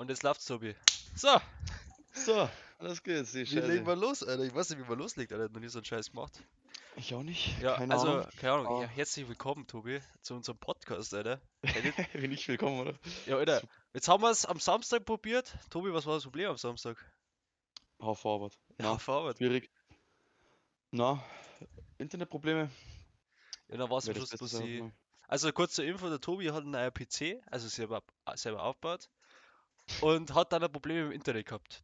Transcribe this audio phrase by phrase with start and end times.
[0.00, 0.74] Und jetzt läuft's, Tobi.
[1.14, 1.38] So,
[2.14, 3.32] So, alles geht's.
[3.32, 3.66] Die wie Scheiße.
[3.66, 4.44] legen wir los, Alter?
[4.44, 5.44] Ich weiß nicht, wie man loslegt, Alter.
[5.44, 6.42] Ich hab noch nie so einen Scheiß gemacht.
[6.96, 7.60] Ich auch nicht.
[7.60, 8.26] Ja, Keine also, Ahnung.
[8.40, 8.80] keine Ahnung.
[8.80, 11.38] Ja, herzlich willkommen, Tobi, zu unserem Podcast, Alter.
[12.14, 12.94] Bin ich willkommen, oder?
[13.26, 13.60] Ja, Alter.
[13.92, 15.54] Jetzt haben wir es am Samstag probiert.
[15.68, 16.96] Tobi, was war das Problem am Samstag?
[18.00, 18.58] Hau Vorwärts.
[18.80, 19.36] Ja, Fahrrad.
[19.36, 19.70] schwierig.
[20.92, 21.22] Na,
[21.98, 22.70] Internetprobleme?
[23.68, 24.78] Ja, dann war es am Schluss die.
[24.78, 24.92] sagt,
[25.28, 28.02] Also kurze Info, der Tobi hat einen neuen PC, also selber,
[28.34, 29.10] selber aufgebaut
[30.00, 31.82] und hat dann ein Problem dem Internet gehabt.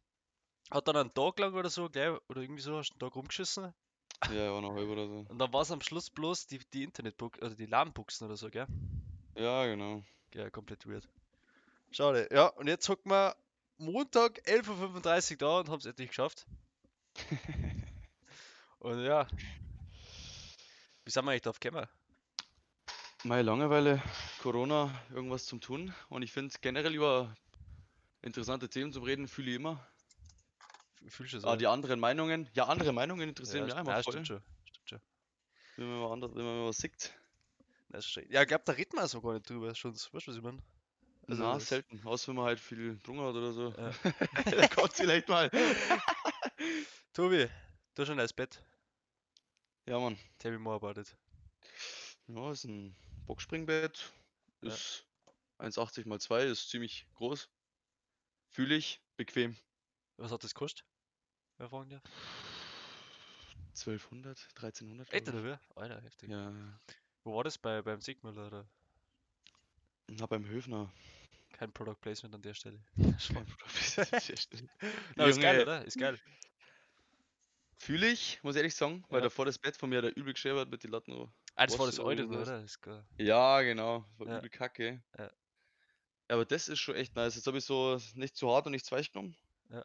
[0.70, 3.16] Hat dann einen Tag lang oder so, gleich, oder irgendwie so, hast du einen Tag
[3.16, 3.72] rumgeschissen?
[4.28, 5.26] Ja, ja, noch halb oder so.
[5.28, 8.48] und dann war es am Schluss bloß die, die Internetbox, oder die LAN-Buchsen oder so,
[8.48, 8.66] gell?
[9.36, 10.02] Ja, genau.
[10.34, 11.08] Ja, komplett weird.
[11.90, 13.36] Schade, ja, und jetzt hocken wir
[13.78, 16.46] Montag 11.35 Uhr da und haben es endlich geschafft.
[18.78, 19.26] Und ja,
[21.04, 21.88] wie sind wir eigentlich drauf gekommen?
[23.24, 24.02] Meine Langeweile,
[24.42, 25.94] Corona, irgendwas zum Tun.
[26.08, 27.34] Und ich finde generell über
[28.26, 29.86] interessante Themen zum Reden fühle ich immer.
[31.08, 31.44] Fühlst du das?
[31.44, 32.48] Ah, die anderen Meinungen.
[32.52, 34.12] Ja, andere Meinungen interessieren mich ja, einmal ja, voll.
[34.12, 34.42] stimmt schon.
[34.64, 35.00] Stimmt schon.
[35.76, 37.14] Wenn man mal anders, wenn man mal was sieht.
[38.28, 39.74] Ja, ich glaube, da reden wir so gar nicht drüber.
[39.74, 40.62] Schon, weißt du, was ich meine?
[41.28, 42.00] Also Na, selten.
[42.04, 43.72] Außer wenn man halt viel drungen hat oder so.
[43.72, 43.92] Ja.
[44.50, 45.50] da kommt vielleicht mal.
[47.12, 47.48] Tobi,
[47.94, 48.62] du hast schon ein Bett.
[49.86, 50.18] Ja, Mann.
[50.38, 51.16] Tell me more about it.
[52.26, 54.12] Ja, ist ein Boxspringbett.
[54.62, 54.72] Ja.
[54.72, 55.04] Ist
[55.58, 57.48] 1,80 mal 2, ist ziemlich groß.
[58.56, 59.54] Fühle ich, bequem.
[60.16, 60.86] Was hat das gekostet?
[61.58, 62.02] Wer fragen darf?
[63.74, 65.12] 1200, 1300.
[65.12, 65.60] Echt, glaub oder wer?
[65.74, 66.30] Alter, heftig.
[66.30, 66.54] Ja,
[67.22, 67.58] Wo war das?
[67.58, 68.66] Bei, beim Sigmüller oder?
[70.06, 70.90] na beim Höfner.
[71.52, 72.78] Kein Product Placement an der Stelle.
[72.96, 74.70] Kein Problem.
[75.16, 75.84] Na, ist geil, oder?
[75.84, 76.18] Ist geil.
[77.76, 79.24] Fühle ich, muss ich ehrlich sagen, weil Ja.
[79.24, 81.30] davor das Bett von mir da übel geschäbert mit den Latten.
[81.56, 82.62] Ah, das war das alte, oder?
[82.62, 83.04] Ist geil.
[83.18, 84.06] Ja, genau.
[84.16, 84.38] War Ja.
[84.38, 85.02] übel kacke.
[85.18, 85.30] Ja.
[86.28, 87.36] Aber das ist schon echt nice.
[87.36, 89.36] Jetzt habe ich so nicht zu hart und nicht zu weich genommen.
[89.70, 89.84] Ja.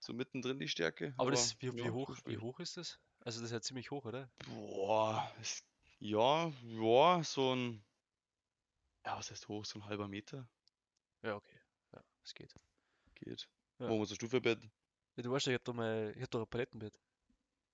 [0.00, 1.14] So mittendrin die Stärke.
[1.16, 2.98] Aber das, wie, wie ja, hoch, wie hoch ist das?
[3.20, 4.30] Also das ist ja ziemlich hoch, oder?
[4.46, 5.64] Boah, es,
[5.98, 7.84] ja, ja, so ein,
[9.04, 10.48] ja, was heißt hoch, so ein halber Meter
[11.22, 11.58] Ja, okay.
[11.92, 12.54] Ja, es geht.
[13.16, 13.48] geht.
[13.78, 13.88] Ja.
[13.88, 14.62] Wo man so Stufebett.
[15.16, 16.94] Ja, du weißt ja, ich hab doch mal, ich hab doch ein Palettenbett.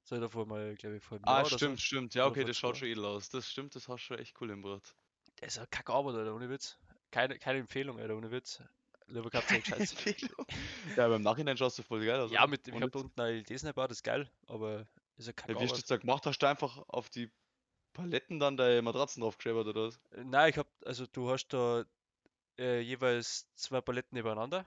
[0.06, 1.84] Hab ich davor mal, glaube ich, vor einem Ah, Jahr stimmt, so.
[1.84, 2.14] stimmt.
[2.14, 3.28] Ja, okay, das schaut schon edel aus.
[3.28, 4.94] Das stimmt, das hast du schon echt cool im Brot.
[5.36, 6.78] Das ist ja kacke Arbeit, Alter, ohne Witz.
[7.14, 8.60] Keine, keine Empfehlung, Alter, ohne Witz.
[9.06, 9.78] Lieber gehabt, sei gescheit.
[9.78, 10.46] Empfehlung.
[10.96, 12.32] ja, aber im Nachhinein schaust du voll geil aus.
[12.32, 15.26] Ja, mit, ich Ohne hab da unten eine LEDs gebaut, das ist geil, aber ist
[15.28, 16.26] ja kacke Ja, wie hast du das da gemacht?
[16.26, 17.30] Hast du einfach auf die
[17.92, 20.00] Paletten dann deine Matratzen draufgeschrieben oder was?
[20.10, 21.84] Äh, Nein, ich hab, also du hast da
[22.58, 24.66] äh, jeweils zwei Paletten nebeneinander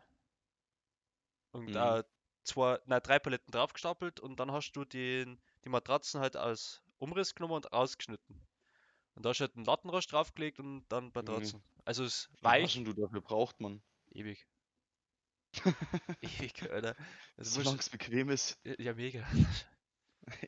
[1.51, 1.75] und Mhm.
[1.75, 2.03] äh,
[2.43, 7.35] zwei, nein, drei Paletten draufgestapelt und dann hast du den, die Matratzen halt als Umriss
[7.35, 8.47] genommen und ausgeschnitten.
[9.15, 11.63] Und da hast du halt einen Lattenrost draufgelegt und dann Matratzen.
[11.87, 13.81] Also es ist Wie weich, du dafür braucht man.
[14.11, 14.45] ewig.
[16.21, 16.97] Ewig, Alter.
[17.37, 18.59] Also Solange es bequem ist.
[18.65, 19.25] ja, ja, mega.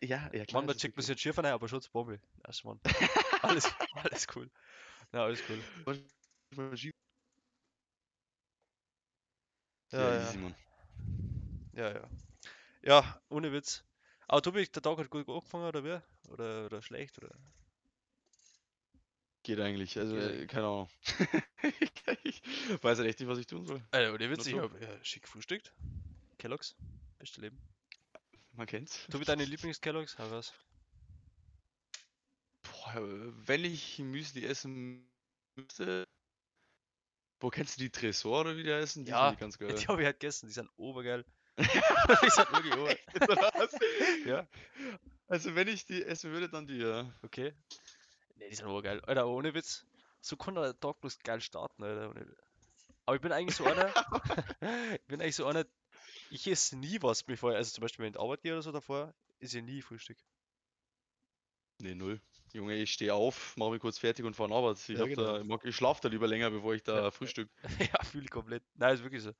[0.01, 0.61] Ja, ja klar.
[0.61, 2.19] Manchmal checkt man sich jetzt schief rein, aber schon Bombe.
[2.45, 2.81] Erst Mann.
[3.41, 3.63] Alles,
[3.93, 4.51] alles cool.
[5.13, 5.63] Ja, alles cool.
[9.93, 10.33] Ja, Ja, ja.
[11.73, 12.09] Ja, ja.
[12.83, 13.85] Ja, ohne Witz.
[14.27, 16.03] Aber Tobi, der Tag hat gut angefangen, oder wer?
[16.27, 17.33] Oder, oder schlecht, oder?
[19.43, 20.89] Geht eigentlich, also äh, keine Ahnung.
[22.23, 22.41] ich
[22.83, 23.81] weiß halt echt nicht, was ich tun soll.
[23.91, 24.61] Alter, ohne Witz, ich so.
[24.61, 25.73] hab ja, schick gefrühstückt.
[26.37, 26.75] Kellogg's.
[27.19, 27.57] Beste Leben.
[28.53, 29.07] Man kennt's.
[29.09, 30.17] Tobi, deine Lieblings-Kellogg's?
[30.17, 30.53] Hau raus.
[32.63, 35.09] Boah, äh, wenn ich Müsli essen
[35.55, 36.05] müsste.
[37.39, 39.05] Wo kennst du die Tresor oder wie die heißen?
[39.05, 39.73] Die Ja, sind ganz geil.
[39.73, 41.23] Die habe ich halt gegessen, die sind obergeil.
[41.57, 42.95] die sind wirklich ober.
[43.21, 43.75] Oder was?
[44.25, 44.47] Ja.
[45.27, 47.13] Also wenn ich die essen würde, dann die, ja.
[47.21, 47.53] Okay.
[48.39, 49.01] Ne, die sind obergeil.
[49.01, 49.85] Alter, aber ohne Witz.
[50.21, 52.13] So kann der Tag bloß geil starten, Alter.
[53.05, 53.93] Aber ich bin eigentlich so einer.
[54.95, 55.65] ich bin eigentlich so einer.
[56.31, 57.53] Ich esse nie was bevor.
[57.53, 60.17] Also zum Beispiel, wenn ich Arbeit gehe oder so davor, ist ja nie Frühstück.
[61.81, 62.21] Nee, null.
[62.51, 64.77] Junge, ich stehe auf, mache mich kurz fertig und fahre Arbeit.
[64.77, 65.37] Ich, Ja, da, genau.
[65.37, 67.11] ich, mag- ich schlafe da lieber länger, bevor ich da Ja.
[67.11, 67.49] frühstück.
[67.79, 68.63] ja, fühle ich komplett.
[68.75, 69.31] Nein, ist wirklich so.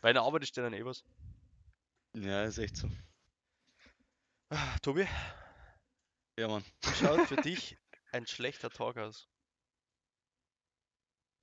[0.00, 1.02] Bei einer Arbeit ist dann eh was.
[2.14, 2.88] Ja, ist echt so.
[4.82, 5.06] Tobi,
[6.38, 6.64] Ja, Mann.
[7.00, 7.76] schaut für dich
[8.16, 9.28] ein schlechter Tag aus?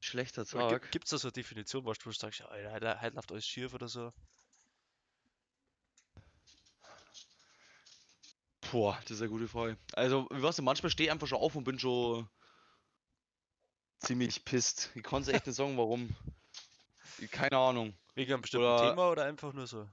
[0.01, 0.81] Schlechter Tag.
[0.81, 3.47] gibt, gibt's da so eine Definition, was du sagst, ja, Alter, heute, heute läuft alles
[3.47, 4.11] schief oder so?
[8.71, 9.77] Boah, das ist eine gute Frage.
[9.93, 12.27] Also, ich weiß nicht, manchmal stehe ich einfach schon auf und bin schon
[13.99, 14.89] ziemlich pisst.
[14.95, 16.15] Ich kann es echt nicht sagen, warum.
[17.31, 17.97] Keine Ahnung.
[18.15, 19.87] Wegen einem bestimmten Oder- Thema oder einfach nur so?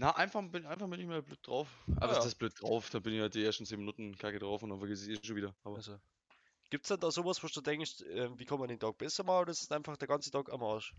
[0.00, 1.68] Na, einfach bin, einfach bin ich mal blöd drauf.
[1.96, 2.24] Aber Ah, es ja.
[2.24, 4.78] ist blöd drauf, da bin ich halt die ersten 10 Minuten kacke drauf und dann
[4.78, 5.54] vergesse ich es schon wieder.
[5.62, 5.98] Aber Also,
[6.70, 9.42] gibt's denn da sowas, wo du denkst, äh, wie kann man den Tag besser machen
[9.42, 10.94] oder ist es einfach der ganze Tag am Arsch?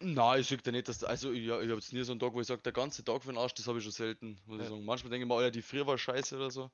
[0.00, 1.02] Nein, ich sag dir nicht, dass.
[1.02, 3.22] Also, ich, ich habe jetzt nie so einen Tag, wo ich sage, der ganze Tag
[3.22, 4.68] für den Arsch, das habe ich schon selten, muss ich Ja.
[4.68, 4.84] sagen.
[4.84, 6.70] Manchmal denke ich mir, Alter, die früher war scheiße oder so.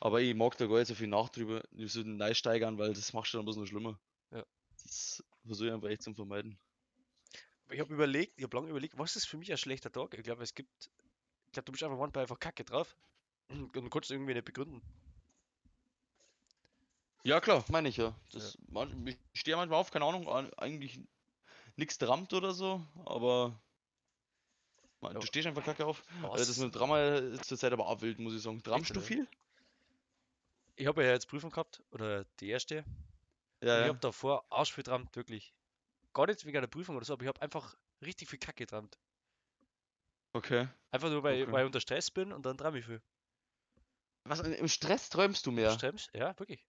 [0.00, 3.12] Aber ich mag da gar nicht so viel nach drüber, so neu steigern, weil das
[3.14, 4.00] macht schon ein bisschen schlimmer.
[4.30, 4.44] Ja.
[4.84, 6.58] Das versuche ich einfach echt zu vermeiden.
[7.72, 10.14] Ich habe überlegt, ich habe lange überlegt, was ist für mich ein schlechter Tag?
[10.14, 10.90] Ich glaube, es gibt.
[11.46, 12.96] Ich glaube, du bist einfach manchmal einfach kacke drauf.
[13.48, 14.82] Und du kannst irgendwie nicht begründen.
[17.24, 18.14] Ja, klar, meine ich ja.
[18.32, 20.26] Das, man, ich stehe manchmal auf, keine Ahnung,
[20.58, 20.98] eigentlich
[21.76, 23.60] nichts drammt oder so, aber
[25.00, 25.20] man, Ja.
[25.20, 26.02] du stehst einfach kacke auf.
[26.22, 28.62] Also was- das mit Drama zurzeit aber auch wild, muss ich sagen.
[28.62, 29.28] Drammst du viel?
[30.74, 32.76] ich habe ja jetzt Prüfung gehabt, oder die erste.
[32.76, 32.86] Ja, Und
[33.62, 33.88] ich ja.
[33.88, 35.52] habe davor arsch viel drammt, wirklich.
[36.14, 37.74] Gar nicht wegen der Prüfung oder so, aber ich habe einfach
[38.04, 38.98] richtig viel Kacke gedrammt.
[40.34, 40.68] Okay.
[40.90, 41.52] Einfach nur, weil, Okay.
[41.52, 43.02] weil ich unter Stress bin und dann dramm ich viel.
[44.24, 45.72] Was, im Stress träumst du mehr?
[45.72, 46.08] Stress?
[46.14, 46.66] Ja, wirklich.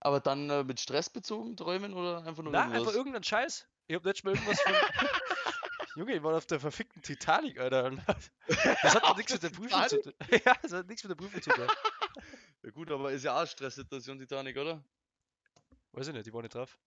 [0.00, 2.94] Aber dann äh, mit Stress bezogen träumen oder einfach nur Na, einfach irgendwas?
[2.94, 3.68] irgendein Scheiß.
[3.86, 4.72] Ich habe letztes Mal irgendwas von.
[5.96, 7.90] Junge, ich war auf der verfickten Titanic, Alter.
[8.82, 10.14] Das hat nichts mit der Prüfung zu tun.
[10.44, 11.68] Ja, das hat nichts mit der Prüfung zu tun.
[12.62, 14.82] Ja gut, aber ist ja auch Stresssituation Titanic, oder?
[15.92, 16.78] Weiß ich nicht, ich war nicht drauf.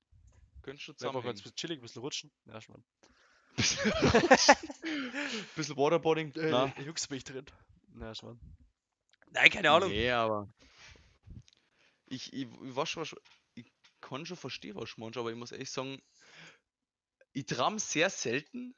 [0.64, 1.36] Könntest du Ich war einfach zusammenhängen.
[1.36, 2.32] bisschen chillig, ein bisschen rutschen.
[2.46, 2.84] Ja, schon.
[5.56, 6.34] Bisschen Waterboarding?
[6.36, 6.74] Äh, Na.
[6.80, 7.46] juckst mich drin.
[7.94, 8.40] Na, schon.
[9.32, 9.90] Nein, keine Ahnung.
[9.90, 10.48] Nee, aber.
[12.08, 13.06] Ich, ich, ich, war schon,
[13.54, 13.66] ich
[14.02, 16.02] kann schon verstehen, was du meinst, aber ich muss ehrlich sagen,
[17.34, 18.76] ich tram sehr selten.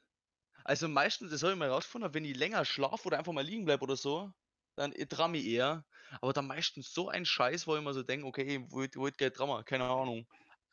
[0.64, 3.64] Also meistens, das habe ich mal rausgefunden, wenn ich länger schlafe oder einfach mal liegen
[3.64, 4.32] bleibe oder so,
[4.74, 5.84] dann ich tram ich eher.
[6.20, 9.16] Aber dann meistens so ein Scheiß, wo ich mir so denke, okay, ich wollte wollt
[9.18, 10.26] gerne drammen, keine Ahnung.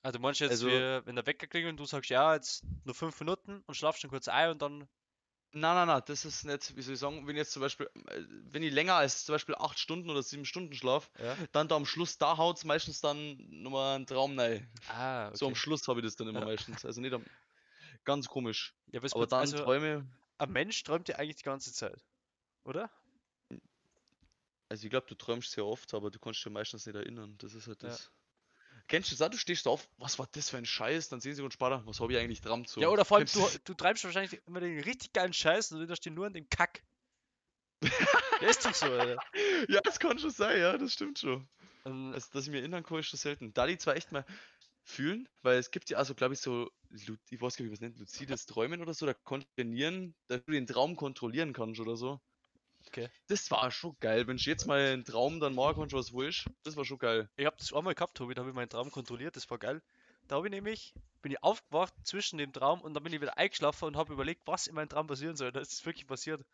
[0.03, 2.63] Also, du meinst jetzt, Also- wie, wenn der Wecker klingelt und du sagst, ja, jetzt
[2.83, 4.87] nur fünf Minuten und schlafst dann kurz ein und dann.
[5.55, 7.85] Nein, nein, nein, das ist nicht, wie soll ich sagen, wenn ich jetzt zum Beispiel,
[8.07, 11.37] äh, wenn ich länger als zum Beispiel 8 Stunden oder 7 Stunden schlaf, Ja.
[11.51, 14.67] dann da am Schluss, da haut's meistens dann nochmal einen Traum rein.
[14.89, 15.37] Ah, okay.
[15.37, 16.45] So am Schluss habe ich das dann immer Ja.
[16.45, 16.83] meistens.
[16.85, 17.23] Also nicht am.
[18.03, 18.73] Ganz komisch.
[18.91, 20.05] ja, Aber bet- dann also, Träume.
[20.39, 22.03] ein Mensch träumt ja eigentlich die ganze Zeit.
[22.65, 22.89] Oder?
[24.69, 27.35] Also ich glaube, du träumst sehr oft, aber du kannst dich meistens nicht erinnern.
[27.37, 27.95] Das ist halt Ja.
[28.87, 29.29] Kennst du das?
[29.29, 31.09] Du stehst auf, was war das für ein Scheiß?
[31.09, 32.81] Dann 10 Sekunden später, was habe ich eigentlich dran so?
[32.81, 35.95] Ja, oder vor allem, du, du treibst wahrscheinlich immer den richtig geilen Scheiß und da
[35.95, 36.83] steht nur an dem Kack.
[38.41, 39.21] ja, ist doch so, Alter.
[39.67, 41.47] ja, das kann schon sein, ja, das stimmt schon.
[41.83, 43.53] Und, Also, dass ich mir erinnern kann, ist schon selten.
[43.53, 44.25] Da die zwar echt mal
[44.83, 47.73] fühlen, weil es gibt ja also, glaube ich, so, ich weiß gar nicht, wie man
[47.73, 49.13] es nennt, luzides Träumen oder so, da
[49.55, 52.21] trainieren, dass du den Traum kontrollieren kannst oder so.
[52.93, 53.09] Okay.
[53.25, 54.27] Das war schon geil.
[54.27, 57.27] Wenn du jetzt mal einen Traum dann machen kannst, was willst, das war schon geil.
[57.37, 59.81] ich habe das einmal gehabt, Tobi, da habe ich meinen Traum kontrolliert, das war geil.
[60.27, 60.93] Da habe ich nämlich,
[61.23, 64.43] bin ich aufgewacht zwischen dem Traum und dann bin ich wieder eingeschlafen und habe überlegt,
[64.45, 65.51] was in meinem Traum passieren soll.
[65.51, 66.45] Das ist wirklich passiert.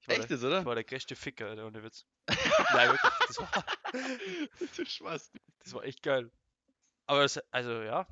[0.00, 0.60] Ich war, Echt ist, oder?
[0.60, 2.06] ich war der größte Ficker, Alter, ohne Witz.
[2.72, 3.50] Nein, wirklich, das war,
[4.76, 5.32] du Spaß.
[5.64, 6.30] das war echt geil.
[7.06, 8.06] Aber das, also ja,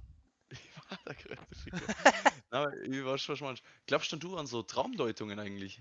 [1.06, 1.78] Der größte Ficker.
[2.50, 3.62] Aber ich weiß schon, meinst.
[3.86, 5.80] Glaubst denn du an so Traumdeutungen eigentlich?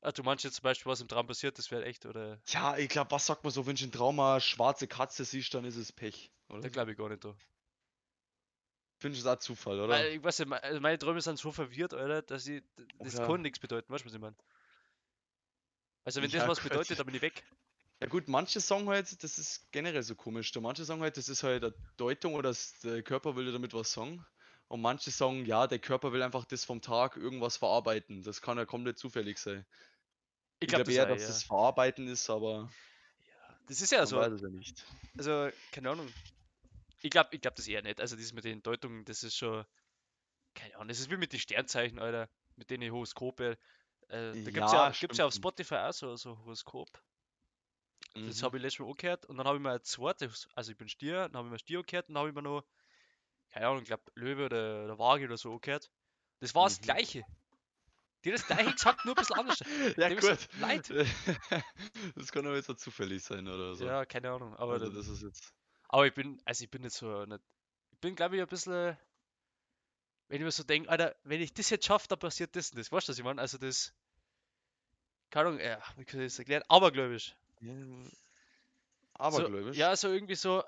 [0.00, 2.40] Ah, du meinst jetzt zum Beispiel, was im Traum passiert, das wäre echt, oder?
[2.48, 5.52] Ja, ich glaube, was sagt man so, wenn du im Traum eine schwarze Katze siehst,
[5.54, 6.30] dann ist es Pech.
[6.48, 6.60] Oder?
[6.60, 7.34] Da glaube ich gar nicht da.
[8.98, 9.94] Findest du das auch Zufall, oder?
[9.94, 12.62] Weil, ich weiß nicht, also meine Träume sind so verwirrt, Alter, dass ich,
[12.98, 14.36] das Oder- kann nichts bedeuten, weißt du, was ich meine?
[16.04, 16.70] Also wenn Ja, das was gut.
[16.70, 17.42] bedeutet, dann bin ich weg.
[18.00, 20.52] Ja gut, manche sagen halt, das ist generell so komisch.
[20.52, 23.72] Da manche sagen halt, das ist halt eine Deutung oder das, der Körper will damit
[23.74, 24.24] was sagen.
[24.68, 28.22] Und manche sagen, ja, der Körper will einfach das vom Tag irgendwas verarbeiten.
[28.22, 29.64] Das kann ja komplett zufällig sein.
[30.60, 31.28] Ich glaube glaube das eher, dass ja.
[31.28, 32.70] das Verarbeiten ist, aber
[33.66, 34.86] Das ist ja so, weiß es ja nicht.
[35.18, 36.14] also, keine Ahnung.
[37.02, 38.00] Ich glaube ich glaub das eher nicht.
[38.00, 39.64] Also das mit den Deutungen, das ist schon,
[40.54, 43.58] keine Ahnung, das ist wie mit den Sternzeichen, Alter, mit den Horoskope.
[44.08, 45.34] Äh, da gibt's ja, Ja, gibt's ja auf.
[45.34, 47.02] Spotify auch so, so Horoskop.
[48.24, 48.42] Das Mhm.
[48.42, 49.24] habe ich letztes Mal auch gehört.
[49.26, 51.58] Und dann habe ich mir ein zweites, also ich bin Stier, dann habe ich mir
[51.58, 52.64] Stier gehört und dann habe ich mir noch,
[53.50, 55.90] keine Ahnung, ich glaube Löwe oder, oder Waage oder so angehört.
[56.40, 56.82] Das war das Mhm.
[56.82, 57.24] Gleiche.
[58.24, 59.60] Die das Gleiche gesagt, nur ein bisschen anders.
[59.96, 60.48] Ja Dem gut.
[60.60, 60.88] leid.
[62.16, 63.86] Das kann aber jetzt auch zufällig sein oder so.
[63.86, 64.54] Ja, keine Ahnung.
[64.56, 65.52] Aber, also das ist jetzt.
[65.88, 67.40] aber ich bin, also ich bin nicht so, nicht,
[67.92, 68.96] ich bin glaube ich ein bisschen,
[70.28, 72.78] wenn ich mir so denke, Alter, wenn ich das jetzt schaffe, dann passiert das und
[72.78, 72.90] das.
[72.90, 73.40] Weißt du, was ich meine?
[73.40, 73.94] Also das,
[75.30, 76.62] keine Ahnung, ja, wie kann ich das erklären?
[76.68, 77.36] Abergläubisch.
[77.60, 78.10] Ja, So,
[79.14, 79.76] abergläubisch.
[79.76, 80.62] ja, so irgendwie so,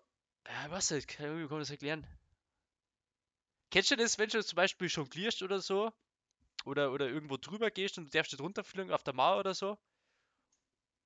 [0.47, 2.07] ja, was Ahnung, wie kann das erklären?
[3.71, 5.93] Kennst du das, wenn du zum Beispiel jonglierst oder so?
[6.65, 9.79] Oder, oder irgendwo drüber gehst und du darfst nicht runterfliegen auf der Mauer oder so?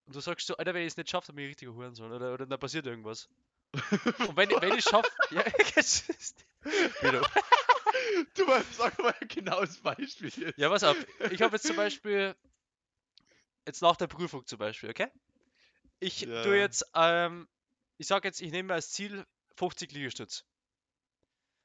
[0.07, 2.11] Und du sagst so, Alter, wenn ich es nicht schaffe, dann bin ich richtig Hurensohn.
[2.13, 3.29] Oder, oder dann passiert irgendwas.
[4.19, 6.35] Und wenn, ich- wenn ich schaffe, ja, kennst du das?
[7.03, 7.23] Wieder.
[8.35, 10.59] Du mal, sag mal genau das Beispiel jetzt.
[10.59, 10.97] Ja, pass auf.
[11.31, 12.35] Ich habe jetzt zum Beispiel,
[13.67, 15.09] jetzt nach der Prüfung zum Beispiel, okay?
[16.01, 16.43] Ich Ja.
[16.43, 17.49] tue jetzt, ähm,
[17.99, 19.25] ich sage jetzt, ich nehme mir als Ziel
[19.57, 20.45] 50 Liegestütz.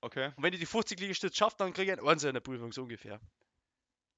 [0.07, 0.31] Okay.
[0.37, 2.71] Und wenn ich die 50 Liegestütze schaffe, dann kriege ich einen Einser in der Prüfung,
[2.71, 3.19] so ungefähr.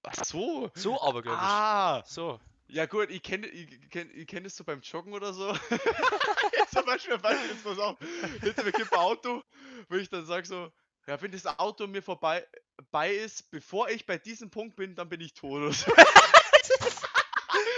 [0.03, 0.69] Ach so.
[0.75, 1.43] So aber, glaube ich.
[1.43, 2.39] Ah, So.
[2.67, 5.51] ja gut, ich kenne ich kenn, ich kenn das so beim Joggen oder so.
[6.71, 7.97] zum Beispiel, Beispiel jetzt pass auf,
[8.39, 9.43] hinter mir kommt ein Auto,
[9.89, 10.71] wo ich dann sage so,
[11.07, 12.45] ja, wenn das Auto mir vorbei
[12.91, 15.73] bei ist, bevor ich bei diesem Punkt bin, dann bin ich tot.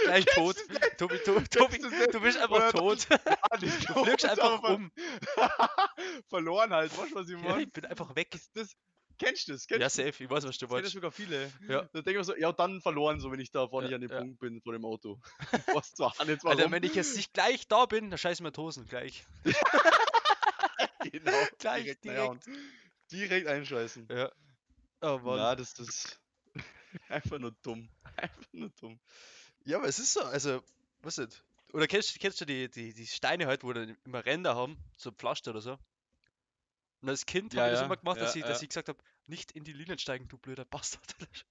[0.04, 0.56] Gleich tot.
[0.98, 1.78] Tobi, Tobi, Tobi,
[2.12, 3.06] du bist einfach tot.
[3.60, 4.90] Du fliegst einfach um.
[6.28, 7.62] verloren halt, weißt du, was ich Ja, meine?
[7.62, 8.30] ich bin einfach weg.
[8.30, 8.72] Das, das,
[9.18, 9.66] kennst du das?
[9.66, 10.24] Kennst Ja, safe.
[10.24, 10.66] Ich weiß, was du?
[10.66, 10.92] Kennen das wolltest.
[10.94, 11.52] sogar viele.
[11.68, 11.82] Ja.
[11.92, 14.00] Da denke ich mir so, ja, dann verloren, so wenn ich da vorne Ja, an
[14.00, 14.18] dem ja.
[14.18, 15.20] Punkt bin vor dem Auto.
[15.74, 16.58] Was zwar nicht warum.
[16.58, 18.86] Alter, wenn ich jetzt nicht gleich da bin, dann scheiß mir Hosen.
[18.86, 19.24] Gleich.
[21.10, 22.46] genau, Gleich, direkt, direkt.
[23.12, 24.08] direkt einscheißen.
[24.10, 24.30] Ja.
[25.02, 25.38] Oh Mann.
[25.38, 26.20] Ja, das ist
[27.08, 27.88] einfach nur dumm.
[28.16, 29.00] Einfach nur dumm.
[29.64, 30.62] Ja, aber es ist so, also,
[31.02, 31.42] was nicht.
[31.72, 35.10] Oder kennst, kennst du die, die, die Steine halt, wo dann immer Ränder haben, so
[35.10, 35.78] Pflaster oder so?
[37.00, 38.98] Und als Kind Ja, habe ich das immer gemacht, dass, ich, dass ich gesagt habe,
[39.26, 41.14] nicht in die Linien steigen, du blöder Bastard.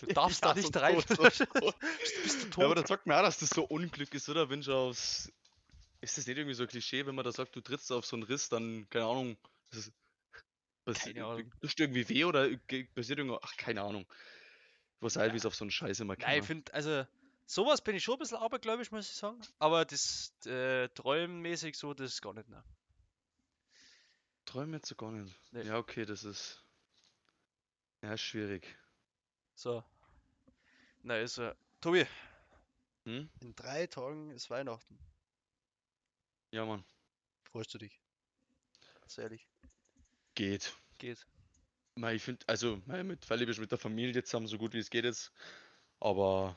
[0.00, 0.98] Du darfst da nicht rein.
[1.02, 1.76] tot, tot.
[2.22, 2.58] Bist du tot?
[2.58, 4.48] Ja, aber da sagt man auch, dass das so Unglück ist, oder?
[4.48, 5.30] Wenn schon aufs.
[6.00, 8.16] Ist das nicht irgendwie so ein Klischee, wenn man da sagt, du trittst auf so
[8.16, 9.36] einen Riss, dann, keine Ahnung.
[9.70, 9.92] Das ist,
[10.86, 11.52] was, Keine Ahnung.
[11.60, 12.48] Tust du irgendwie weh oder
[12.94, 13.40] passiert irgendwas?
[13.42, 14.06] Ach, keine Ahnung.
[15.00, 17.06] Weiß halt, wie es auf so einen Scheiß immer Nein, ich finde, also,
[17.46, 19.40] sowas bin ich schon ein bisschen abergläubisch, muss ich sagen.
[19.58, 22.64] Aber das äh, träummäßig so, das ist gar nicht, ne.
[24.44, 25.34] Träume jetzt so gar nicht.
[25.52, 25.62] Nee.
[25.62, 26.64] Ja, okay, das ist.
[28.02, 28.76] Ja, ist schwierig.
[29.54, 29.84] So.
[31.02, 32.06] Na, also, Tobi,
[33.04, 33.30] Hm?
[33.40, 34.98] in drei Tagen ist Weihnachten.
[36.50, 36.84] Ja, Mann.
[37.44, 38.00] Freust du dich?
[39.00, 39.48] Ganz ehrlich.
[40.34, 40.74] Geht.
[40.98, 41.26] Geht.
[41.98, 44.78] Mei, ich finde, also, mei, mit Verlieb ist mit der Familie zusammen, so gut wie
[44.78, 45.32] es geht jetzt.
[46.00, 46.56] Aber,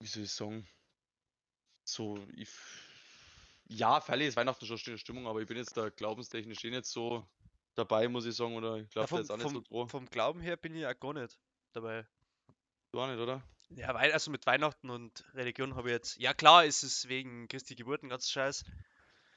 [0.00, 0.68] wie soll ich sagen?
[1.84, 2.48] So, ich,
[3.68, 6.86] ja, Falle ist Weihnachten schon stille Stimmung, aber ich bin jetzt da glaubenstechnisch eh nicht
[6.86, 7.26] so
[7.74, 9.88] dabei, muss ich sagen, oder ich Ja, glaube vom, jetzt auch nicht so vom, dran.
[9.88, 11.38] vom Glauben her bin ich ja gar nicht
[11.72, 12.06] dabei.
[12.92, 13.42] Du auch nicht, oder?
[13.70, 16.16] Ja, weil, also mit Weihnachten und Religion habe ich jetzt.
[16.18, 18.64] Ja, klar ist es wegen Christi Geburt ein ganz Scheiß.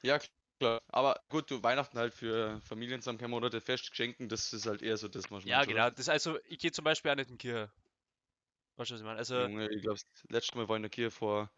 [0.02, 0.18] Ja,
[0.58, 0.80] klar.
[0.88, 4.82] Aber gut, du Weihnachten halt für Familien zusammenkommen oder der Fest schenken, das ist halt
[4.82, 5.90] eher so das, was man Ja, genau.
[5.90, 7.70] Das also, ich gehe zum Beispiel auch nicht in die Kirche.
[8.76, 9.18] Weißt du, was ich meine?
[9.18, 11.50] Also, Junge, ich glaube, das letzte Mal war ich in der Kirche vor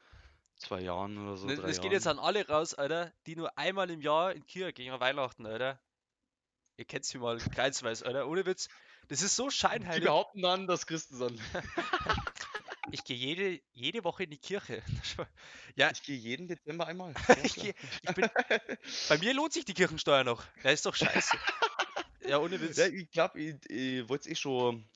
[0.57, 1.92] zwei Jahren oder so, ne- drei das geht Jahren.
[1.92, 5.00] jetzt an alle raus, Alter, die nur einmal im Jahr in die Kirche gehen an
[5.00, 5.78] Weihnachten, Alter.
[6.76, 8.26] Ihr kennt sie mal kreisweise, Alter.
[8.26, 8.69] Ohne Witz.
[9.09, 10.04] Das ist so Die scheinheilig.
[10.04, 11.40] behaupten dann, dass Christen sind.
[12.92, 14.82] Ich gehe jede, jede Woche in die Kirche.
[15.76, 17.14] ja, Ich gehe jeden Dezember einmal.
[17.44, 18.28] ich, geh, ich bin.
[19.09, 20.44] Bei mir lohnt sich die Kirchensteuer noch.
[20.62, 21.37] Ja, ist doch scheiße.
[22.26, 22.76] Ja, ohne Witz.
[22.76, 24.88] Ja, ich glaube, ich, ich wollte es eh schon.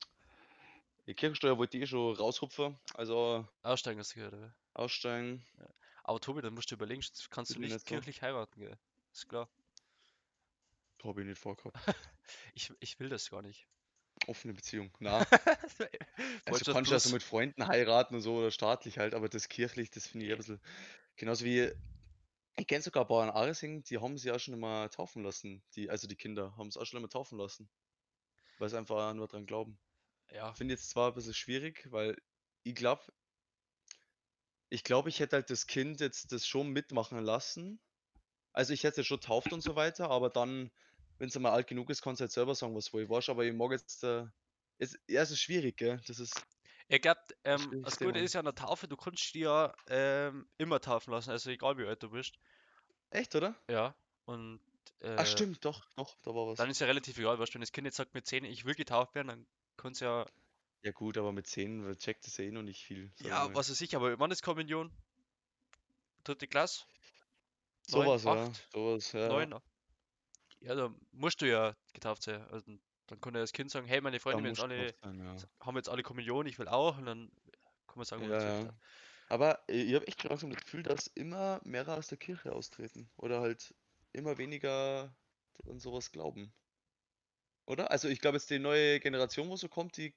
[1.07, 2.77] Die Kirchensteuer wollte ich eh schon raushupfen.
[2.95, 4.55] Also Aussteigen hast du gehört, oder?
[4.75, 5.45] aussteigen.
[6.03, 7.95] Aber Tobi, dann musst du überlegen, kannst du nicht nicht so.
[7.95, 8.77] kirchlich heiraten, gell?
[9.11, 9.49] Ist klar.
[11.03, 11.77] Habe ich nicht vorgehabt.
[12.55, 13.67] Ich, ich will das gar nicht.
[14.27, 14.91] Offene Beziehung.
[14.99, 15.19] Na,
[16.45, 19.29] also du du kannst ja so mit Freunden heiraten und so oder staatlich halt, aber
[19.29, 20.61] das kirchlich, das finde ich ein bisschen.
[21.15, 21.71] Genauso wie.
[22.57, 25.61] Ich kenne sogar in Aresing, die haben sie auch schon immer taufen lassen.
[25.75, 27.69] Die, also die Kinder haben es auch schon immer taufen lassen.
[28.59, 29.77] Weil sie einfach nur dran glauben.
[30.31, 32.17] Ja, Finde jetzt zwar ein bisschen schwierig, weil
[32.63, 33.03] ich glaube,
[34.69, 37.79] ich glaube, ich hätte halt das Kind jetzt das schon mitmachen lassen.
[38.53, 40.71] Also ich hätte es schon tauft und so weiter, aber dann,
[41.17, 43.29] wenn es mal alt genug ist, kannst du halt selber sagen, was wo ich warst.
[43.29, 44.25] Aber ich mag jetzt, äh,
[44.77, 46.01] es, ja, es ist schwierig, gell?
[46.07, 46.45] Das ist,
[46.87, 50.47] ich glaube, ähm, das Gute ist ja an der Taufe, du kannst dich ja ähm,
[50.57, 52.37] immer taufen lassen, also egal wie alt du bist.
[53.09, 53.55] echt, oder?
[53.69, 53.95] Ja,
[54.25, 54.59] und
[54.99, 56.57] äh, Ach stimmt, doch, doch, da war was.
[56.57, 58.75] dann ist ja relativ egal, du, wenn das Kind jetzt sagt mit 10, ich will
[58.75, 60.25] getauft werden, dann kannst du ja,
[60.83, 63.11] Ja gut, aber mit 10 checkt es ja eh noch nicht viel.
[63.21, 64.91] ja, was weiß ich, aber wann ist Kommunion?
[66.23, 66.85] Dritte Klasse?
[67.87, 68.51] Sowas, ja.
[68.73, 69.27] Sowas, ja.
[69.27, 69.55] Neun?
[70.65, 72.41] Ja, da musst du ja getauft sein.
[72.49, 72.65] Also,
[73.07, 75.47] dann kann ja das Kind sagen, hey, meine Freunde haben jetzt alle, sein, ja.
[75.61, 77.31] haben jetzt alle Kommunion, ich will auch, und dann
[77.87, 78.79] kann man sagen, Ja, ja.
[79.29, 83.09] Aber äh, ich habe echt langsam das Gefühl, dass immer mehr aus der Kirche austreten.
[83.17, 83.75] Oder halt
[84.13, 85.15] immer weniger
[85.67, 86.53] an sowas glauben.
[87.67, 87.91] Oder?
[87.91, 90.15] Also ich glaube jetzt die neue Generation, wo so kommt, die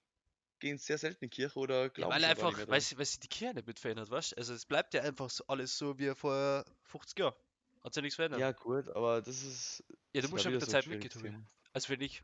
[0.60, 2.96] gehen sehr selten in die Kirche oder Ja, glauben weil schon gar einfach, weil, sie-
[2.98, 4.36] weil sich die Kirche nicht mit verändert, weißt?
[4.38, 7.34] Also es bleibt ja einfach so alles so wie vor 50 Jahren.
[7.82, 8.40] Hat sich ja nichts verändert.
[8.40, 9.84] Ja gut, aber das ist,
[10.18, 11.34] Ja, du musst ja mit der so Zeit mitgehen, Tobi.
[11.72, 12.22] Also wenn ich,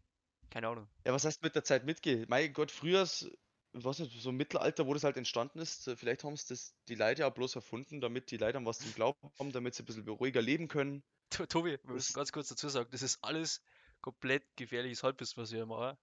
[0.50, 0.88] keine Ahnung.
[1.04, 2.26] Ja, was heißt mit der Zeit mitgehen?
[2.28, 6.24] Mein Gott, früher, weiß nicht, so im Mittelalter, wo das halt entstanden ist, äh, vielleicht
[6.24, 9.52] haben es das die Leute ja bloß erfunden, damit die Leute was zum Glauben haben,
[9.52, 11.02] damit sie ein bisschen ruhiger leben können.
[11.30, 13.62] To- Tobi, wir müssen ganz kurz dazu sagen, das ist alles
[14.00, 15.96] komplett gefährliches Halbwissen, was wir machen.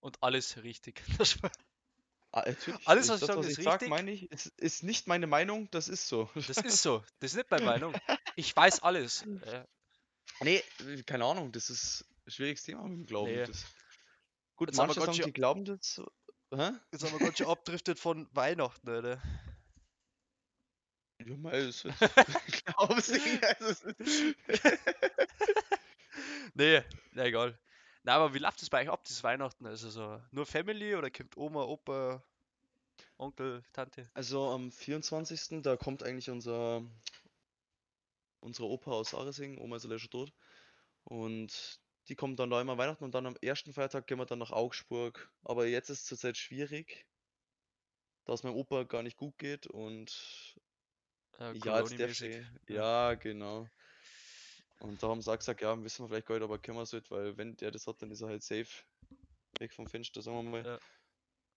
[0.00, 1.02] Und alles richtig.
[2.30, 2.44] Ah.
[2.84, 3.88] Alles, ist was ich das, sage, was ist ich sag, richtig.
[3.88, 6.28] meine ich, ist, ist nicht meine Meinung, das ist so.
[6.34, 7.02] Das ist so.
[7.20, 7.94] Das ist nicht meine Meinung.
[8.36, 9.24] Ich weiß alles.
[10.40, 13.32] Äh, Nee, keine Ahnung, das ist, schwieriges Thema mit dem Glauben.
[13.32, 13.44] Nee.
[13.46, 13.64] Das,
[14.56, 16.00] gut, Jetzt haben wir grad sagen, schon- die glauben das.
[16.54, 16.70] Hä?
[16.92, 19.20] Jetzt haben wir ganz schön abdriftet von Weihnachten, oder?
[21.26, 21.98] Ja, mal, das ist
[22.64, 23.40] Glaubensding.
[23.58, 23.90] Also,
[26.54, 27.58] Nee, na egal.
[28.04, 29.66] Na, aber wie läuft das bei euch ab, das Weihnachten?
[29.66, 32.22] Also so nur Family oder kommt Oma, Opa,
[33.18, 34.08] Onkel, Tante?
[34.14, 35.62] also am 24.
[35.62, 36.82] da kommt eigentlich unser
[38.40, 40.32] unsere Opa aus Aresing, Oma ist leider schon tot.
[41.04, 44.38] Und die kommt dann da immer Weihnachten und dann am ersten Feiertag gehen wir dann
[44.38, 45.30] nach Augsburg.
[45.42, 47.06] Aber jetzt ist es zurzeit schwierig,
[48.24, 50.56] da es meinem Opa gar nicht gut geht und
[51.38, 52.46] Äh, Ja, jetzt darf Corona-mäßig.
[52.66, 52.74] sie.
[52.74, 53.68] Ja, genau.
[54.80, 56.82] Und da haben sie auch gesagt, ja, wissen wir vielleicht gar nicht, aber können wir
[56.82, 58.68] es halt, weil wenn der das hat, dann ist er halt safe
[59.58, 60.64] weg vom Fenster, sagen wir mal.
[60.66, 60.78] Ja.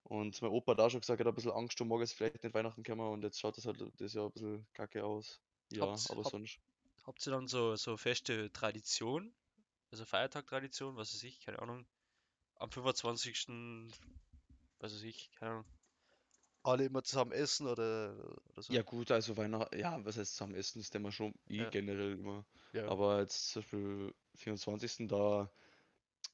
[0.04, 2.14] Und mein Opa hat auch schon gesagt, er hat ein bisschen Angst, um morgen ist
[2.14, 5.40] vielleicht nicht Weihnachten kommen und jetzt schaut das halt das Jahr ein bisschen kacke aus.
[5.72, 6.60] Ja, Habt's- aber hab- sonst.
[7.04, 9.34] Habt ihr dann so, so feste Tradition?
[9.92, 11.86] Also Feiertag-Tradition, was weiß ich, keine Ahnung.
[12.56, 13.48] Am 25.
[14.80, 15.66] was weiß ich, keine Ahnung.
[16.64, 18.14] Alle immer zusammen essen oder,
[18.52, 18.74] oder so?
[18.74, 21.70] Ja gut, also Weihnachten, ja, was heißt zusammen essen, ist immer schon eh Ja.
[21.72, 22.46] generell immer.
[22.74, 22.88] Ja.
[22.88, 25.08] Aber jetzt zum Beispiel 24.
[25.08, 25.50] da,